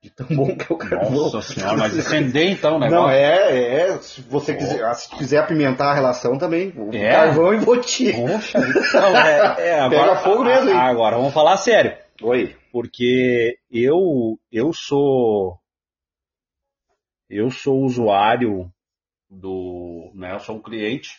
De 0.02 0.10
tão 0.10 0.26
bom 0.26 0.56
que 0.56 0.64
é 0.70 0.74
o 0.74 0.76
carvão. 0.76 1.10
Nossa 1.12 1.40
senhora, 1.42 1.76
mas 1.76 1.96
acender 1.96 2.50
então 2.50 2.76
o 2.76 2.78
negócio. 2.80 3.02
Não, 3.02 3.08
é, 3.10 3.82
é. 3.90 3.98
Se 3.98 4.20
você 4.22 4.54
quiser, 4.56 4.84
ah, 4.84 4.94
se 4.94 5.08
quiser 5.10 5.38
apimentar 5.38 5.92
a 5.92 5.94
relação 5.94 6.36
também, 6.36 6.72
É? 6.92 7.12
carvão 7.12 7.54
e 7.54 7.58
botinha. 7.64 8.14
Poxa, 8.14 8.58
não, 8.58 9.16
é, 9.16 9.54
é, 9.68 9.78
agora, 9.80 10.08
Pega 10.10 10.16
fogo 10.24 10.44
mesmo, 10.44 10.70
hein? 10.70 10.76
Agora, 10.76 11.16
vamos 11.16 11.32
falar 11.32 11.56
sério. 11.56 11.96
Oi. 12.20 12.56
Porque 12.72 13.58
eu, 13.70 14.38
eu 14.50 14.72
sou, 14.72 15.56
eu 17.30 17.50
sou 17.50 17.82
usuário 17.84 18.72
do, 19.30 20.10
né, 20.14 20.34
eu 20.34 20.40
sou 20.40 20.56
um 20.56 20.62
cliente, 20.62 21.10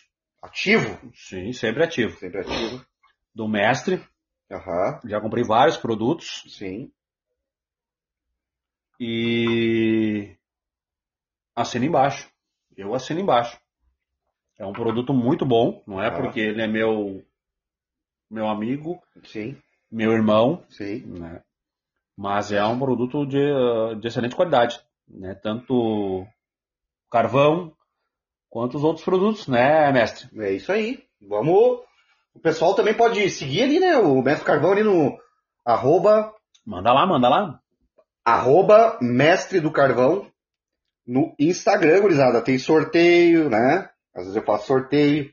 Ativo? 0.42 0.98
sim, 1.14 1.52
sempre 1.52 1.84
ativo, 1.84 2.16
Sempre 2.18 2.40
ativo. 2.40 2.84
do 3.34 3.48
mestre, 3.48 4.02
Aham, 4.52 5.00
já 5.06 5.20
comprei 5.22 5.42
vários 5.42 5.76
produtos 5.78 6.44
sim. 6.48 6.90
E 9.06 10.34
assino 11.54 11.84
embaixo, 11.84 12.30
eu 12.74 12.94
assino 12.94 13.20
embaixo. 13.20 13.60
É 14.58 14.64
um 14.64 14.72
produto 14.72 15.12
muito 15.12 15.44
bom, 15.44 15.82
não 15.86 16.02
é 16.02 16.08
Ah. 16.08 16.10
porque 16.12 16.40
ele 16.40 16.62
é 16.62 16.66
meu, 16.66 17.22
meu 18.30 18.48
amigo, 18.48 19.02
Sim, 19.24 19.56
meu 19.90 20.12
irmão, 20.12 20.64
sim. 20.70 21.00
né? 21.04 21.42
Mas 22.16 22.50
é 22.50 22.64
um 22.64 22.78
produto 22.78 23.26
de, 23.26 23.42
de 24.00 24.08
excelente 24.08 24.36
qualidade, 24.36 24.80
né? 25.06 25.34
Tanto 25.34 26.26
carvão 27.10 27.76
quanto 28.48 28.76
os 28.78 28.84
outros 28.84 29.04
produtos, 29.04 29.48
né, 29.48 29.92
mestre? 29.92 30.28
É 30.40 30.52
isso 30.52 30.72
aí. 30.72 31.04
Vamos. 31.20 31.80
O 32.34 32.40
pessoal 32.40 32.74
também 32.74 32.94
pode 32.96 33.28
seguir 33.30 33.64
ali, 33.64 33.80
né? 33.80 33.96
O 33.96 34.22
Mestre 34.22 34.46
Carvão 34.46 34.72
ali 34.72 34.82
no 34.82 35.16
arroba, 35.64 36.32
Manda 36.66 36.92
lá, 36.94 37.06
manda 37.06 37.28
lá. 37.28 37.60
Arroba 38.24 38.98
Mestre 39.00 39.60
do 39.60 39.70
Carvão 39.70 40.26
no 41.06 41.34
Instagram, 41.38 42.00
gurizada. 42.00 42.40
Tem 42.40 42.58
sorteio, 42.58 43.50
né? 43.50 43.90
Às 44.14 44.22
vezes 44.24 44.36
eu 44.36 44.44
faço 44.44 44.66
sorteio, 44.66 45.30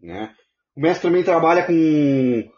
né? 0.00 0.32
O 0.76 0.80
mestre 0.80 1.08
também 1.08 1.22
trabalha 1.22 1.64
com, 1.64 2.50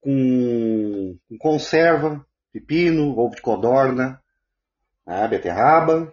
com, 0.00 1.18
com 1.28 1.38
conserva, 1.38 2.24
pepino, 2.52 3.16
ovo 3.18 3.34
de 3.34 3.42
codorna, 3.42 4.20
né? 5.06 5.28
beterraba. 5.28 6.12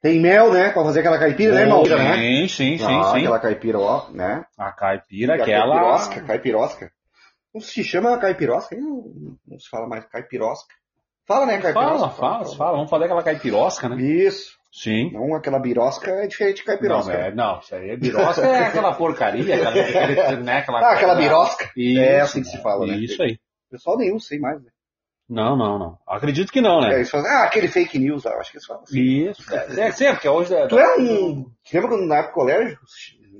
Tem 0.00 0.20
mel, 0.20 0.52
né? 0.52 0.70
Pra 0.70 0.82
fazer 0.82 1.00
aquela 1.00 1.18
caipira, 1.18 1.54
né, 1.54 1.62
irmão? 1.62 1.84
né? 1.84 2.16
Sim, 2.16 2.48
sim, 2.48 2.78
sim, 2.78 2.84
Ah, 2.84 3.12
sim. 3.12 3.20
Aquela 3.20 3.38
caipira, 3.38 3.78
ó, 3.78 4.10
né? 4.10 4.44
A 4.58 4.72
caipira, 4.72 5.34
a 5.34 5.36
aquela. 5.36 5.74
Caipirosca, 5.76 6.22
caipirosca. 6.24 6.92
Não 7.54 7.60
se 7.60 7.84
chama 7.84 8.18
caipirosca, 8.18 8.74
não, 8.76 9.36
não 9.46 9.58
se 9.60 9.68
fala 9.68 9.86
mais 9.86 10.04
caipirosca. 10.06 10.74
Fala, 11.26 11.46
né, 11.46 11.58
caipirosca? 11.60 12.08
Fala, 12.10 12.10
fala, 12.44 12.56
fala. 12.56 12.72
Vamos 12.76 12.90
fazer 12.90 13.04
aquela 13.04 13.22
caipirosca, 13.22 13.88
né? 13.88 14.00
Isso. 14.02 14.52
Sim. 14.72 15.12
Não, 15.12 15.34
aquela 15.34 15.58
birosca 15.58 16.10
é 16.10 16.26
diferente 16.26 16.56
de 16.56 16.60
Não, 16.62 16.66
caipirosca. 16.66 17.12
é, 17.12 17.34
não, 17.34 17.58
isso 17.60 17.74
aí 17.74 17.90
é 17.90 17.96
birosca, 17.96 18.40
é 18.40 18.66
aquela 18.68 18.94
porcaria, 18.94 19.54
aquela, 19.54 19.70
aquele, 20.24 20.42
né, 20.42 20.58
aquela, 20.58 20.80
Ah, 20.80 20.92
aquela 20.94 21.14
birosca. 21.14 21.70
Isso, 21.76 22.00
É 22.00 22.20
assim 22.20 22.40
que 22.40 22.48
se 22.48 22.62
fala, 22.62 22.86
né? 22.86 22.96
Isso 22.96 23.22
aí. 23.22 23.38
Pessoal 23.70 23.98
usa, 23.98 24.18
sei 24.18 24.38
mais, 24.38 24.62
né? 24.62 24.70
Não, 25.28 25.56
não, 25.56 25.78
não. 25.78 25.98
Acredito 26.06 26.50
que 26.52 26.60
não, 26.60 26.82
É, 26.84 26.88
né? 26.88 27.04
falam, 27.10 27.26
ah, 27.26 27.44
aquele 27.44 27.68
fake 27.68 27.98
news, 27.98 28.24
ah, 28.26 28.34
acho 28.40 28.50
que 28.50 28.56
eles 28.56 28.66
falam 28.66 28.82
assim. 28.82 29.00
Isso. 29.00 29.54
É, 29.54 29.80
é, 29.88 29.90
sim, 29.92 30.06
porque 30.12 30.28
hoje 30.28 30.54
é. 30.54 30.66
Tu 30.66 30.78
é 30.78 30.96
um... 30.98 31.46
Lembra 31.72 31.88
quando 31.90 32.06
na 32.06 32.16
época 32.16 32.30
do 32.32 32.34
colégio, 32.34 32.78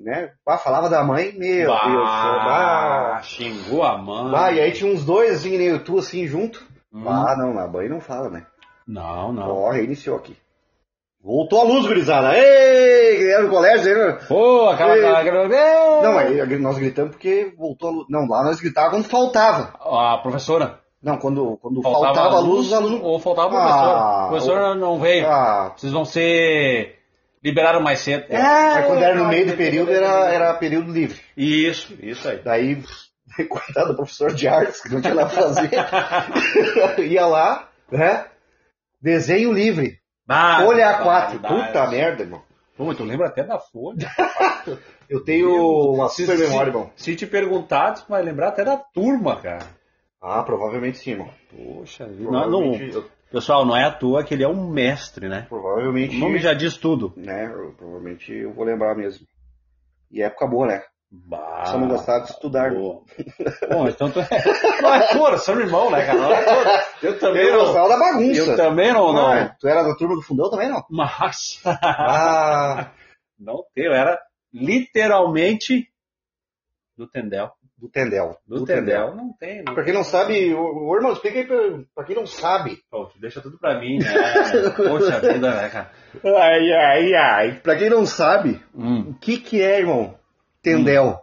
né? 0.04 0.32
Ah, 0.46 0.58
falava 0.58 0.88
da 0.90 1.02
mãe, 1.02 1.32
meu 1.32 1.66
Deus. 1.66 1.68
Bah, 1.68 3.16
Ah, 3.18 3.22
xingou 3.22 3.82
a 3.82 3.96
mãe. 3.98 4.34
ah, 4.36 4.52
e 4.52 4.60
aí 4.60 4.72
tinha 4.72 4.90
uns 4.92 5.04
dois, 5.04 5.40
assim, 5.40 5.54
eu, 5.56 5.82
tu, 5.82 5.98
assim, 5.98 6.26
junto. 6.26 6.62
Hum. 6.92 7.08
Ah, 7.08 7.34
não, 7.36 7.54
na 7.54 7.66
mãe 7.66 7.88
não 7.88 8.00
fala, 8.00 8.28
né? 8.28 8.46
Não, 8.86 9.32
não. 9.32 9.48
Ó, 9.48 9.70
reiniciou 9.70 10.16
aqui. 10.16 10.36
Voltou 11.22 11.60
a 11.60 11.64
luz, 11.64 11.86
gurizada. 11.86 12.36
Ei, 12.36 13.30
era 13.30 13.44
no 13.44 13.48
colégio, 13.50 13.96
né? 13.96 14.18
Pô, 14.26 14.68
aquela. 14.68 14.96
Ei. 14.96 16.02
Não, 16.02 16.18
aí 16.18 16.58
nós 16.58 16.76
gritamos 16.78 17.12
porque 17.12 17.54
voltou 17.56 17.88
a 17.88 17.92
luz. 17.92 18.06
Não, 18.10 18.26
lá 18.26 18.42
nós 18.42 18.60
gritávamos 18.60 19.06
quando 19.06 19.10
faltava. 19.10 19.72
A 19.80 20.18
professora. 20.18 20.80
Não, 21.02 21.16
quando, 21.18 21.58
quando 21.60 21.82
Faltava, 21.82 22.14
faltava, 22.14 22.36
a 22.36 22.40
luz, 22.40 22.66
os 22.66 22.72
alunos. 22.72 23.00
Ou 23.02 23.18
faltava 23.18 23.48
a 23.48 23.50
professora. 23.50 23.96
Ah, 23.96 24.24
a 24.24 24.28
professora 24.28 24.74
não 24.74 25.00
veio. 25.00 25.26
Ah, 25.28 25.72
Vocês 25.76 25.92
vão 25.92 26.04
ser 26.04 26.98
liberados 27.42 27.82
mais 27.82 27.98
cedo. 28.00 28.24
É, 28.28 28.40
Aí 28.40 28.84
quando 28.86 29.02
era 29.02 29.14
no 29.16 29.26
meio 29.26 29.46
do 29.46 29.56
período, 29.56 29.90
era, 29.92 30.32
era 30.32 30.54
período 30.54 30.92
livre. 30.92 31.20
Isso, 31.36 31.92
isso 32.00 32.28
aí. 32.28 32.38
Daí, 32.38 32.82
coitado 33.48 33.88
do 33.90 33.96
professor 33.96 34.32
de 34.34 34.46
artes, 34.48 34.80
que 34.82 34.88
não 34.92 35.00
tinha 35.00 35.14
nada 35.14 35.30
pra 35.30 35.42
fazer, 35.42 35.70
ia 37.08 37.26
lá, 37.26 37.68
né? 37.90 38.26
Desenho 39.00 39.52
livre. 39.52 39.98
Ah, 40.28 40.62
Folha 40.64 40.86
A4. 40.86 41.02
barbaridade. 41.40 41.66
Puta 41.66 41.86
merda, 41.90 42.22
irmão. 42.22 42.42
Pô, 42.76 42.84
mas 42.84 42.96
tu 42.96 43.04
lembra 43.04 43.28
até 43.28 43.42
da 43.44 43.58
folha. 43.58 44.08
Eu 45.08 45.22
tenho 45.22 45.50
uma 45.92 46.08
super 46.08 46.38
memória, 46.38 46.70
irmão. 46.70 46.90
Se 46.96 47.14
te 47.14 47.26
perguntar, 47.26 47.92
tu 47.94 48.06
vai 48.08 48.22
lembrar 48.22 48.48
até 48.48 48.64
da 48.64 48.76
turma, 48.78 49.36
cara. 49.40 49.66
Ah, 50.22 50.42
provavelmente 50.42 50.98
sim, 50.98 51.10
irmão. 51.10 51.28
Poxa 51.50 52.06
vida. 52.06 52.30
Não, 52.30 52.48
não- 52.48 52.74
eu- 52.76 53.04
pessoal, 53.30 53.66
não 53.66 53.76
é 53.76 53.84
à 53.84 53.90
toa 53.90 54.24
que 54.24 54.32
ele 54.32 54.44
é 54.44 54.48
um 54.48 54.70
mestre, 54.70 55.28
né? 55.28 55.46
provavelmente, 55.48 56.16
O 56.16 56.20
nome 56.20 56.38
já 56.38 56.54
diz 56.54 56.76
tudo. 56.78 57.12
né? 57.16 57.44
eu- 57.52 57.74
provavelmente 57.76 58.32
eu 58.32 58.54
vou 58.54 58.64
lembrar 58.64 58.94
mesmo. 58.94 59.26
E 60.10 60.22
época 60.22 60.46
boa, 60.46 60.66
né? 60.68 60.82
Bah, 61.14 61.66
Só 61.66 61.76
não 61.78 61.88
gostava 61.88 62.24
de 62.24 62.30
estudar. 62.30 62.72
Bom, 62.72 63.04
então 63.86 64.10
tu 64.10 64.18
é. 64.20 64.28
Não 64.80 64.94
é 64.94 65.12
porra, 65.14 65.36
somos 65.36 65.62
irmão, 65.64 65.90
né, 65.90 66.06
cara? 66.06 66.18
Não 66.18 66.32
é. 66.32 66.84
Eu 67.02 67.18
também 67.18 67.46
Eu 67.48 67.52
não. 67.52 67.64
gostava 67.66 67.88
da 67.90 67.98
bagunça. 67.98 68.40
Eu 68.40 68.56
também 68.56 68.92
não, 68.94 69.12
não. 69.12 69.30
Ah, 69.30 69.54
tu 69.60 69.68
era 69.68 69.82
da 69.82 69.94
turma 69.94 70.14
do 70.14 70.22
fundão 70.22 70.48
também, 70.50 70.70
não? 70.70 70.82
Mas. 70.90 71.60
Ah, 71.66 72.92
Não, 73.38 73.64
eu 73.76 73.92
era 73.92 74.18
literalmente 74.54 75.88
do 76.96 77.06
Tendel. 77.08 77.50
do 77.76 77.88
Tendel. 77.88 78.36
Do, 78.46 78.64
Tendel. 78.64 79.14
Não 79.16 79.32
tem, 79.38 79.62
não. 79.64 79.74
Pra 79.74 79.82
quem 79.84 79.92
não 79.92 80.04
sabe, 80.04 80.54
o, 80.54 80.60
o 80.88 80.94
irmão, 80.96 81.12
explica 81.12 81.38
aí 81.40 81.46
pra, 81.46 81.56
pra 81.94 82.04
quem 82.04 82.14
não 82.16 82.26
sabe. 82.26 82.78
Pô, 82.90 83.06
tu 83.06 83.18
deixa 83.20 83.40
tudo 83.40 83.58
pra 83.58 83.78
mim, 83.80 83.98
né? 83.98 84.12
Poxa 84.76 85.20
vida, 85.20 85.54
né, 85.54 85.68
cara? 85.68 85.90
Ai, 86.24 86.72
ai, 86.72 87.14
ai. 87.14 87.60
Pra 87.62 87.76
quem 87.76 87.90
não 87.90 88.06
sabe, 88.06 88.62
Hum. 88.74 89.10
o 89.10 89.14
que 89.14 89.38
que 89.38 89.60
é, 89.60 89.80
irmão? 89.80 90.14
Tendel. 90.62 91.18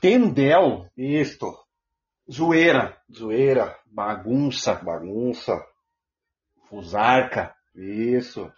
Tendel, 0.00 0.90
Isto. 0.96 1.46
zoeira, 2.30 3.00
Zoeira, 3.12 3.78
bagunça, 3.86 4.74
bagunça. 4.74 5.52
Fusarca. 6.68 7.54
Isso. 7.74 8.50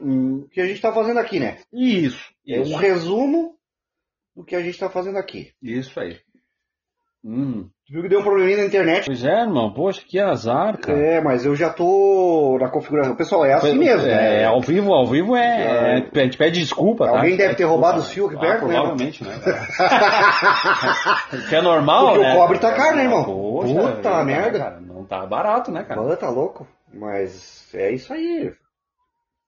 Hum, 0.00 0.42
O 0.42 0.48
que 0.48 0.60
a 0.60 0.66
gente 0.66 0.80
tá 0.80 0.92
fazendo 0.92 1.18
aqui, 1.18 1.40
né? 1.40 1.62
Isso. 1.72 2.32
É 2.46 2.60
um 2.60 2.76
resumo 2.76 3.58
do 4.36 4.44
que 4.44 4.54
a 4.54 4.62
gente 4.62 4.78
tá 4.78 4.88
fazendo 4.90 5.16
aqui. 5.18 5.52
isso 5.62 5.98
aí. 5.98 6.20
Hum. 7.24 7.68
Tu 7.88 7.94
viu 7.94 8.02
que 8.02 8.08
deu 8.10 8.20
um 8.20 8.22
probleminha 8.22 8.58
na 8.58 8.66
internet? 8.66 9.06
Pois 9.06 9.24
é, 9.24 9.40
irmão. 9.40 9.72
Poxa, 9.72 10.02
que 10.06 10.20
azar, 10.20 10.76
cara. 10.78 10.98
É, 10.98 11.20
mas 11.22 11.46
eu 11.46 11.56
já 11.56 11.70
tô 11.70 12.58
na 12.60 12.68
configuração. 12.68 13.16
Pessoal, 13.16 13.46
é 13.46 13.54
assim 13.54 13.78
mesmo, 13.78 14.06
É, 14.06 14.40
né? 14.40 14.44
ao 14.44 14.60
vivo, 14.60 14.92
ao 14.92 15.06
vivo 15.06 15.34
é. 15.34 15.96
é- 15.96 16.06
a 16.14 16.18
gente 16.24 16.36
pede 16.36 16.60
desculpa, 16.60 17.06
tá? 17.06 17.12
Alguém 17.12 17.30
deve 17.30 17.44
Pede 17.44 17.56
ter 17.56 17.64
roubado 17.64 18.00
os 18.00 18.10
fios 18.10 18.28
aqui 18.30 18.38
perto, 18.38 18.66
ah, 18.66 18.68
né? 18.68 18.74
Provavelmente, 18.74 19.24
né? 19.24 19.32
que 21.48 21.56
é 21.56 21.62
normal, 21.62 22.04
Porque 22.08 22.18
o 22.18 22.22
né? 22.24 22.36
cobre 22.36 22.58
tá 22.58 22.72
caro, 22.74 22.96
né, 22.96 23.04
irmão? 23.04 23.24
Poxa, 23.24 23.74
Puta 23.96 24.08
é, 24.10 24.24
merda. 24.24 24.58
Cara, 24.58 24.80
não 24.80 25.04
tá 25.04 25.24
barato, 25.24 25.70
né, 25.72 25.82
cara? 25.82 26.02
Mano, 26.02 26.14
tá 26.14 26.28
louco. 26.28 26.66
Mas 26.92 27.66
é 27.74 27.90
isso 27.90 28.12
aí. 28.12 28.52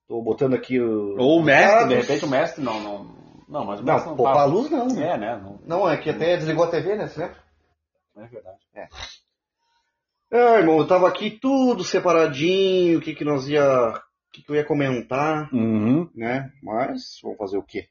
Tô 0.08 0.22
botando 0.22 0.54
aqui 0.54 0.80
o. 0.80 1.14
Ou 1.18 1.40
o 1.40 1.44
mestre, 1.44 1.74
dados. 1.74 1.88
de 1.90 1.94
repente 1.96 2.24
o 2.24 2.28
mestre 2.28 2.64
não. 2.64 2.80
Não, 2.80 3.06
não 3.48 3.64
mas 3.66 3.80
o 3.80 3.84
Não, 3.84 3.92
mestre 3.92 4.08
não, 4.10 4.16
poupar 4.16 4.34
tá- 4.34 4.40
a 4.40 4.44
luz 4.46 4.70
não. 4.70 4.86
É, 4.98 5.18
né? 5.18 5.38
Não, 5.42 5.58
Não, 5.66 5.90
é 5.90 5.98
que 5.98 6.08
até 6.08 6.38
desligou 6.38 6.64
a 6.64 6.68
TV, 6.68 6.96
né? 6.96 7.06
Você 7.06 7.28
é 8.24 8.28
verdade. 8.28 8.60
Ah, 10.32 10.58
irmão, 10.58 10.78
eu 10.78 10.86
tava 10.86 11.08
aqui 11.08 11.30
tudo 11.40 11.82
separadinho, 11.82 12.98
o 12.98 13.02
que 13.02 13.14
que 13.14 13.24
nós 13.24 13.48
ia. 13.48 13.64
O 13.64 14.32
que 14.32 14.42
que 14.44 14.50
eu 14.52 14.54
ia 14.54 14.64
comentar, 14.64 15.52
Uhum. 15.52 16.08
né? 16.14 16.52
Mas, 16.62 17.18
vamos 17.20 17.36
fazer 17.36 17.58
o 17.58 17.64
quê? 17.64 17.88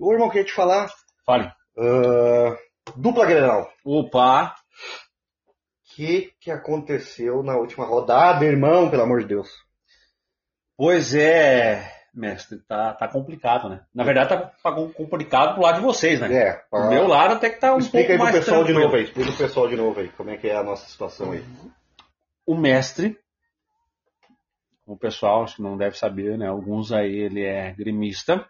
Ô, 0.00 0.12
irmão, 0.12 0.28
queria 0.28 0.44
te 0.44 0.52
falar. 0.52 0.90
Fale. 1.24 1.52
ah, 1.78 2.56
dupla 2.96 3.24
Grenal. 3.26 3.70
Opa! 3.84 4.54
O 5.46 5.94
que 5.94 6.32
que 6.40 6.50
aconteceu 6.50 7.42
na 7.44 7.56
última 7.56 7.84
rodada, 7.86 8.44
irmão, 8.44 8.90
pelo 8.90 9.02
amor 9.02 9.20
de 9.20 9.26
Deus? 9.28 9.48
Pois 10.76 11.14
é, 11.14 11.97
mestre, 12.18 12.58
tá, 12.66 12.92
tá 12.94 13.06
complicado, 13.08 13.68
né? 13.68 13.80
Na 13.94 14.04
verdade, 14.04 14.28
tá, 14.30 14.36
tá 14.62 14.72
com- 14.72 14.90
complicado 14.92 15.54
pro 15.54 15.62
lado 15.62 15.76
de 15.76 15.84
vocês, 15.84 16.20
né? 16.20 16.32
É, 16.34 16.62
O 16.72 16.88
meu 16.88 17.06
lado 17.06 17.34
até 17.34 17.48
que 17.50 17.60
tá 17.60 17.74
um 17.74 17.78
Explica 17.78 18.08
pouco 18.08 18.12
aí 18.12 18.16
pro 18.18 18.24
mais 18.24 18.36
pessoal 18.36 18.58
de 18.60 18.64
tranquilo. 18.66 18.84
novo 18.84 18.96
aí, 18.96 19.04
explica 19.04 19.28
pro 19.30 19.38
pessoal 19.38 19.68
de 19.68 19.76
novo 19.76 20.00
aí, 20.00 20.08
como 20.16 20.30
é 20.30 20.36
que 20.36 20.48
é 20.48 20.56
a 20.56 20.62
nossa 20.62 20.88
situação 20.88 21.32
aí. 21.32 21.44
O 22.46 22.54
mestre, 22.56 23.18
o 24.86 24.96
pessoal 24.96 25.44
acho 25.44 25.56
que 25.56 25.62
não 25.62 25.76
deve 25.76 25.96
saber, 25.98 26.36
né? 26.38 26.48
Alguns 26.48 26.92
aí 26.92 27.14
ele 27.14 27.44
é 27.44 27.72
gremista. 27.72 28.44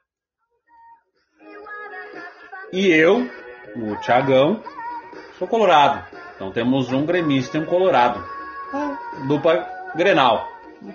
E 2.73 2.87
eu, 2.89 3.29
o 3.77 3.97
Tiagão, 4.01 4.63
sou 5.39 5.49
colorado. 5.49 6.07
Então 6.37 6.53
temos 6.53 6.93
um 6.93 7.05
gremista 7.05 7.57
e 7.57 7.61
um 7.61 7.67
colorado. 7.67 8.23
Dupla 9.27 9.67
Grenal. 9.97 10.47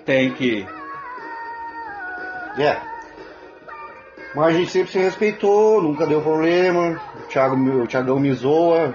Tem 0.06 0.32
que. 0.32 0.64
É. 2.58 2.76
Mas 4.34 4.46
a 4.46 4.50
gente 4.58 4.70
sempre 4.70 4.90
se 4.92 4.98
respeitou, 4.98 5.80
nunca 5.82 6.06
deu 6.06 6.20
problema. 6.20 7.00
O, 7.16 7.28
Thiago, 7.28 7.54
o 7.56 7.86
Thiagão 7.86 8.18
me 8.18 8.32
zoa, 8.32 8.92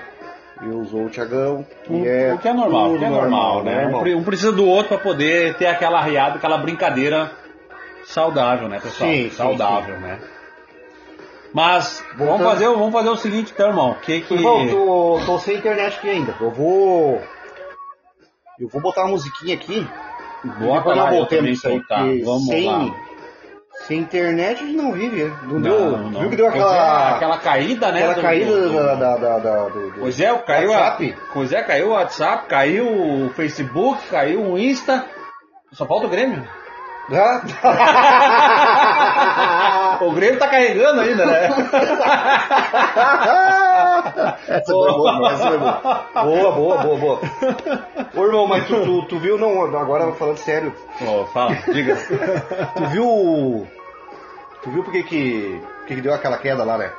eu 0.61 0.83
zoo 0.83 1.05
o 1.05 1.09
Thiagão. 1.09 1.65
Um, 1.89 2.05
é 2.05 2.33
o 2.33 2.37
que 2.37 2.47
é 2.47 2.53
normal, 2.53 2.91
o 2.93 2.99
que 2.99 3.05
é 3.05 3.09
normal, 3.09 3.63
né? 3.63 3.77
Um, 3.79 3.81
normal. 3.83 4.01
pre- 4.01 4.15
um 4.15 4.23
precisa 4.23 4.51
do 4.51 4.65
outro 4.65 4.89
para 4.89 4.97
poder 4.97 5.55
ter 5.55 5.67
aquela 5.67 6.01
riada, 6.01 6.35
aquela 6.35 6.57
brincadeira 6.57 7.31
saudável, 8.05 8.67
né, 8.67 8.79
pessoal? 8.81 9.09
Sim, 9.09 9.29
sim, 9.29 9.35
saudável, 9.35 9.97
né? 9.99 10.19
Mas 11.53 12.03
vamos 12.15 12.27
Voltando- 12.37 12.49
fazer, 12.49 12.67
vamos 12.67 12.91
fazer 12.91 13.09
o 13.09 13.17
seguinte, 13.17 13.51
então, 13.53 13.69
irmão. 13.69 13.95
Que 14.01 14.21
que 14.21 14.33
Irmão, 14.35 14.67
tô, 14.67 15.19
tô 15.25 15.39
sem 15.39 15.57
internet 15.57 15.97
aqui 15.97 16.09
ainda. 16.09 16.35
Eu 16.39 16.51
vou. 16.51 17.21
Eu 18.59 18.67
vou 18.67 18.81
botar 18.81 19.01
uma 19.03 19.11
musiquinha 19.11 19.55
aqui. 19.55 19.87
Bota 20.59 20.93
lá, 20.93 21.25
também 21.25 21.53
isso 21.53 21.67
aí. 21.67 21.81
tá, 21.87 22.01
Vamos 22.23 22.45
sem, 22.47 22.67
lá. 22.67 22.93
Sem 23.89 23.97
internet 23.99 24.63
a 24.63 24.67
gente 24.67 24.77
não 24.77 24.91
vive. 24.93 25.23
Não, 25.43 25.53
Não, 25.53 25.61
deu. 25.61 25.97
não. 25.97 26.19
Viu 26.21 26.29
que 26.29 26.35
deu 26.35 26.47
aquela. 26.47 26.75
é, 26.75 27.13
aquela 27.15 27.37
caída, 27.39 27.91
né? 27.91 27.99
aquela 27.99 28.13
do- 28.13 28.21
caída 28.21 28.51
do- 28.51 28.69
do- 28.69 28.83
da, 28.83 28.93
da, 29.17 29.37
da, 29.39 29.67
Pois 29.99 30.19
é, 30.19 30.31
caiu 30.37 30.71
a, 30.73 30.77
WhatsApp. 30.77 31.17
pois 31.33 31.51
é, 31.51 31.61
caiu 31.63 31.87
o 31.87 31.91
WhatsApp, 31.93 32.45
caiu 32.47 32.85
o 33.25 33.29
Facebook, 33.31 33.99
caiu 34.11 34.41
o 34.43 34.59
Insta. 34.59 35.03
Só 35.73 35.85
falta 35.87 36.05
o 36.05 36.09
Grêmio. 36.09 36.47
Ah? 37.11 37.41
O 40.01 40.11
Grêmio 40.11 40.39
tá 40.39 40.47
carregando 40.47 41.01
ainda, 41.01 41.25
né? 41.25 41.49
essa 44.47 44.65
foi 44.71 44.91
boa, 44.93 45.31
essa 45.31 45.47
foi 45.49 45.57
boa. 45.57 46.05
Boa, 46.23 46.51
boa, 46.51 46.77
boa, 46.77 46.97
boa. 46.97 47.19
Ô 48.15 48.25
irmão, 48.25 48.47
mas 48.47 48.65
tu, 48.67 48.75
tu, 48.81 49.01
tu 49.07 49.19
viu, 49.19 49.37
não, 49.37 49.61
agora 49.77 50.11
falando 50.13 50.37
sério, 50.37 50.73
Ó, 51.05 51.25
fala, 51.25 51.55
diga. 51.73 51.97
tu 52.75 52.85
viu. 52.91 53.67
Tu 54.63 54.71
viu 54.71 54.83
por 54.83 54.91
que 54.91 55.03
que, 55.03 55.61
deu 56.01 56.13
aquela 56.13 56.37
queda 56.37 56.63
lá, 56.63 56.77
né? 56.77 56.91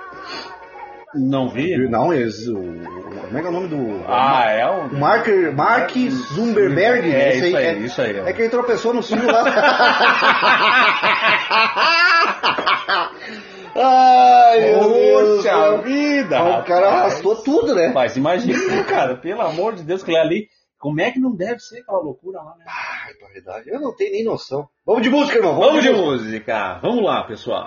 Não 1.15 1.49
vi? 1.49 1.77
Não, 1.89 2.13
eles, 2.15 2.47
o, 2.47 2.57
o- 2.59 3.21
como 3.27 3.37
é 3.37 3.41
que 3.41 3.47
é 3.47 3.51
o 3.51 3.53
nome 3.53 3.69
do. 3.69 4.05
Ah, 4.07 4.45
é 4.49 4.65
o. 4.67 4.89
Mark, 4.97 5.27
Mark 5.55 5.91
Zuckerberg. 6.35 7.13
É, 7.13 7.37
isso 7.37 7.57
aí, 7.57 7.65
é, 7.67 7.73
isso 7.79 8.01
aí. 8.01 8.17
É 8.21 8.33
que 8.33 8.43
ele 8.43 8.49
tropeçou 8.49 8.95
no 8.95 9.03
sino 9.03 9.27
lá. 9.27 9.45
Ai, 13.75 14.75
Poxa 14.79 15.79
vida! 15.83 16.43
O 16.43 16.63
cara 16.65 16.89
arrastou 16.89 17.37
tudo, 17.37 17.75
né? 17.75 17.91
Mas 17.95 18.17
imagina, 18.17 18.59
cara, 18.85 19.17
pelo 19.17 19.43
amor 19.43 19.75
de 19.75 19.83
Deus, 19.83 20.03
que 20.03 20.17
ali. 20.17 20.49
Como 20.81 20.99
é 20.99 21.11
que 21.11 21.21
não 21.21 21.37
deve 21.37 21.61
ser 21.61 21.81
aquela 21.81 22.01
loucura 22.01 22.41
lá, 22.41 22.57
né? 22.57 22.65
Ai, 22.67 23.13
barbaridade. 23.21 23.69
Eu 23.69 23.79
não 23.79 23.95
tenho 23.95 24.13
nem 24.13 24.25
noção. 24.25 24.67
Vamos 24.85 25.03
de 25.03 25.11
música, 25.11 25.37
irmão. 25.37 25.55
Vamos 25.55 25.83
de 25.83 25.91
música! 25.91 26.79
Vamos 26.83 27.05
lá, 27.05 27.23
pessoal. 27.25 27.67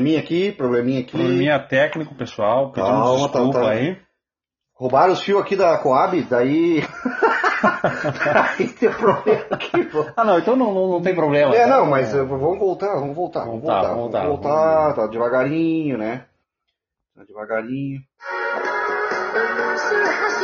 Probleminha 0.00 0.20
aqui, 0.20 0.52
probleminha 0.52 1.00
aqui. 1.00 1.10
Probleminha 1.12 1.58
técnico, 1.58 2.14
pessoal. 2.14 2.72
Calma, 2.72 3.28
tá- 3.28 3.38
desculpa 3.38 3.60
tá- 3.60 3.70
aí. 3.70 3.98
Roubaram 4.74 5.12
os 5.12 5.22
fios 5.22 5.42
aqui 5.42 5.54
da 5.54 5.76
Coab, 5.76 6.22
daí. 6.22 6.82
aí 8.58 8.66
tem 8.68 8.90
problema 8.90 9.44
aqui, 9.50 9.84
pô. 9.84 10.06
Ah, 10.16 10.24
não, 10.24 10.38
então 10.38 10.56
não, 10.56 10.72
não, 10.72 10.88
não 10.88 11.02
tem 11.02 11.14
problema. 11.14 11.54
É, 11.54 11.64
tá? 11.64 11.76
não, 11.76 11.84
mas 11.84 12.14
uh, 12.14 12.26
vamos 12.26 12.58
voltar, 12.58 12.94
vamos 12.94 13.14
voltar, 13.14 13.44
vamos 13.44 13.60
Voltar, 13.60 13.92
voltar, 13.92 13.94
voltar, 13.94 14.22
vamos 14.22 14.40
voltar, 14.40 14.94
tá 14.94 15.06
devagarinho, 15.06 15.98
né? 15.98 16.24
Tá 17.14 17.24
devagarinho. 17.24 18.00
The 19.32 19.38
loser 19.38 20.06
has 20.06 20.40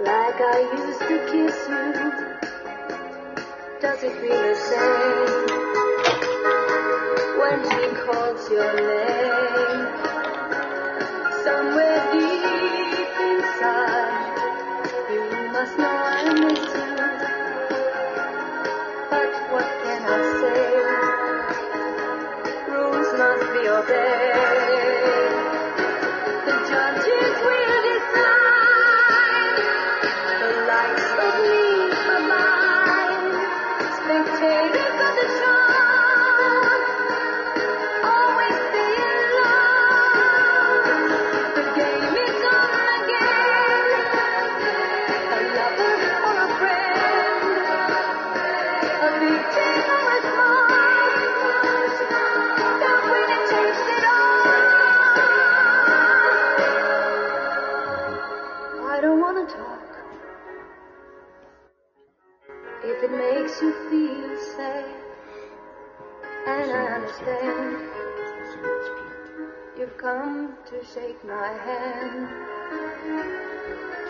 like 0.00 0.40
I 0.40 0.58
used 0.74 1.00
to 1.00 1.16
kiss 1.30 1.58
you? 1.68 1.86
Does 3.80 4.00
it 4.02 4.14
feel 4.20 4.40
the 4.48 4.54
same 4.68 5.32
when 7.38 7.58
she 7.70 7.84
calls 8.02 8.42
your 8.50 8.72
name? 8.74 9.82
Somewhere 11.44 12.02
deep 12.12 13.14
inside, 13.30 14.36
you 15.12 15.22
must 15.52 15.74
know 15.78 15.96
I 16.18 16.22
miss 16.42 16.64
you. 16.74 16.96
But 19.10 19.30
what 19.52 19.68
can 19.84 20.02
I 20.04 20.20
say? 20.40 20.66
Rules 22.72 23.10
must 23.18 23.46
be 23.52 23.62
obeyed. 23.68 24.81
To 70.82 71.00
shake 71.00 71.24
my 71.24 71.48
hand. 71.48 72.28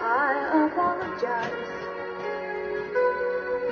I 0.01 0.67
apologize 0.67 1.73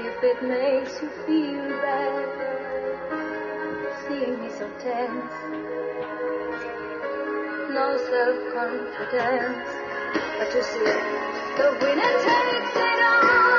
if 0.07 0.23
it 0.23 0.43
makes 0.43 1.01
you 1.01 1.09
feel 1.27 1.69
bad. 1.81 2.29
Seeing 4.07 4.41
me 4.41 4.49
so 4.59 4.69
tense, 4.81 5.35
no 7.73 7.97
self-confidence. 8.11 9.69
But 10.39 10.55
you 10.55 10.63
see, 10.63 10.93
the 11.57 11.69
winner 11.81 12.15
takes 12.27 12.77
it 12.77 13.01
all. 13.03 13.50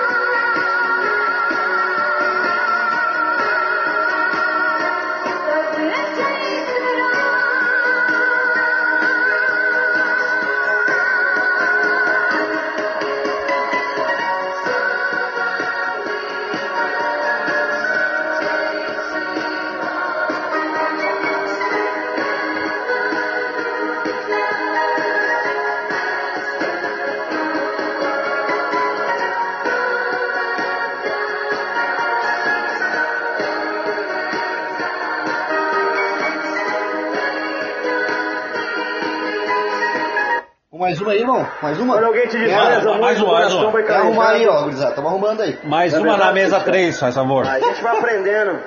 Mais 40.92 41.00
uma 41.02 41.12
aí, 41.14 41.20
irmão? 41.20 41.48
Mais 41.62 41.80
uma? 41.80 41.94
Quando 41.94 42.04
alguém 42.06 42.28
te 42.28 42.38
diz, 42.38 42.50
Quer? 42.50 42.56
mais 42.58 42.84
mais 42.84 43.22
uma, 43.22 43.32
mais 43.32 43.54
uma. 43.54 43.72
vai 43.72 43.88
arrumar 43.88 44.30
aí, 44.32 44.46
ó, 44.48 44.64
gurizada. 44.64 44.90
Estamos 44.90 45.10
arrumando 45.10 45.42
aí. 45.42 45.58
Mais 45.64 45.94
Na 45.94 46.00
uma 46.00 46.06
na 46.08 46.12
verdade, 46.18 46.34
mesa 46.34 46.60
cara. 46.60 46.64
3, 46.72 47.00
faz 47.00 47.16
favor. 47.16 47.48
A 47.48 47.60
gente 47.62 47.82
vai 47.82 47.98
aprendendo 47.98 48.60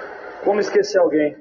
como 0.43 0.59
esquecer 0.59 0.99
alguém. 1.01 1.37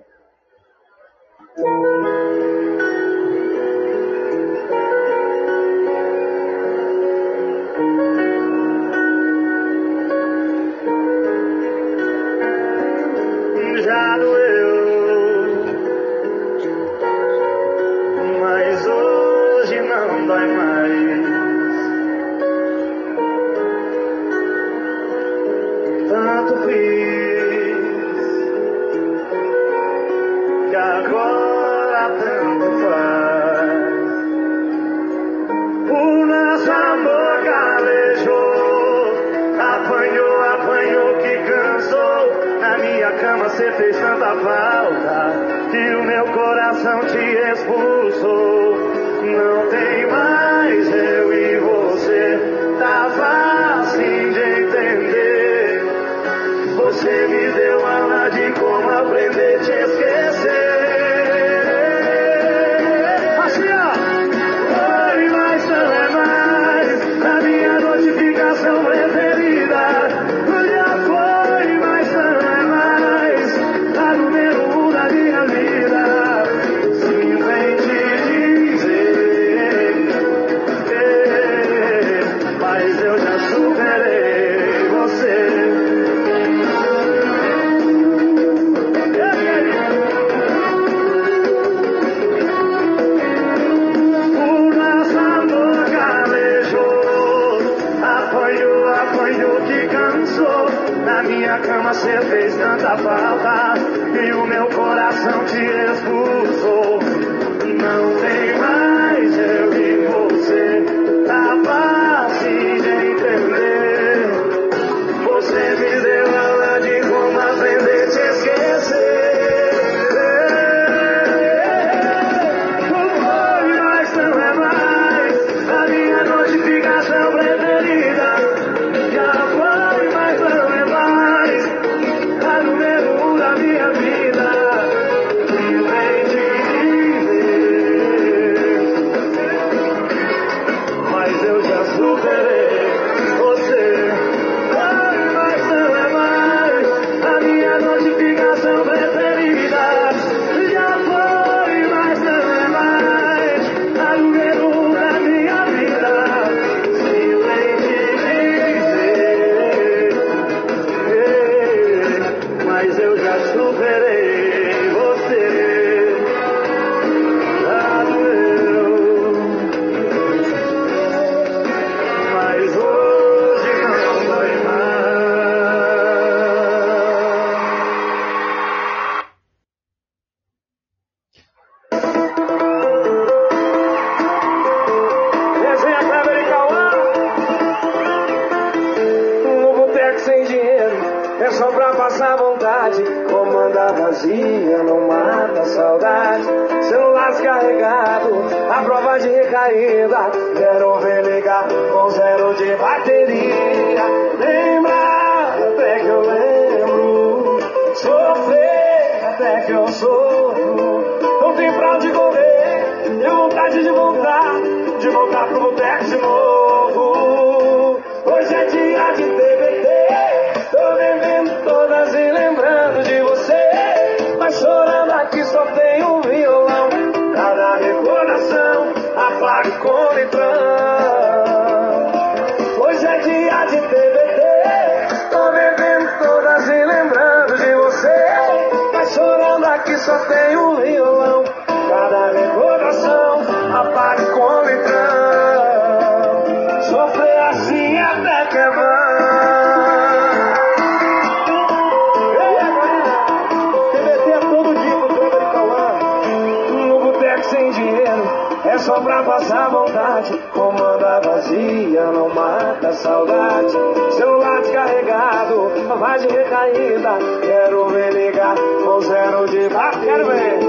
pra 259.03 259.23
passar 259.23 259.69
vontade. 259.69 260.37
Comanda 260.53 261.19
vazia, 261.21 262.05
não 262.05 262.29
mata 262.29 262.93
saudade. 262.93 263.73
Celular 264.11 264.61
descarregado, 264.61 265.71
mais 265.99 266.21
de 266.21 266.27
recaída. 266.29 267.17
Quero 267.41 267.85
ver 267.89 268.13
ligar 268.13 268.55
com 268.55 269.01
zero 269.01 269.47
de 269.47 269.69
bar. 269.69 269.91
Quero 269.99 270.25
ver. 270.25 270.59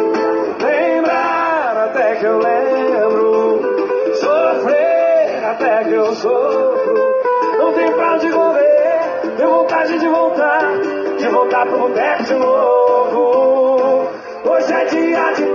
Lembrar 0.63 1.85
até 1.85 2.17
que 2.17 2.25
eu 2.25 2.39
lembro. 2.39 3.61
Sofrer 4.15 5.45
até 5.45 5.85
que 5.85 5.93
eu 5.93 6.15
sofro. 6.15 7.15
Não 7.59 7.73
tem 7.73 7.93
pra 7.93 8.15
onde 8.15 8.31
correr. 8.31 9.35
Tem 9.37 9.47
vontade 9.47 9.99
de 9.99 10.09
voltar. 10.09 10.61
De 11.19 11.29
voltar 11.29 11.67
pro 11.67 11.79
boteco 11.79 12.25
de 12.25 12.35
novo. 12.35 14.09
Hoje 14.45 14.73
é 14.73 14.85
dia 14.85 15.33
de 15.33 15.54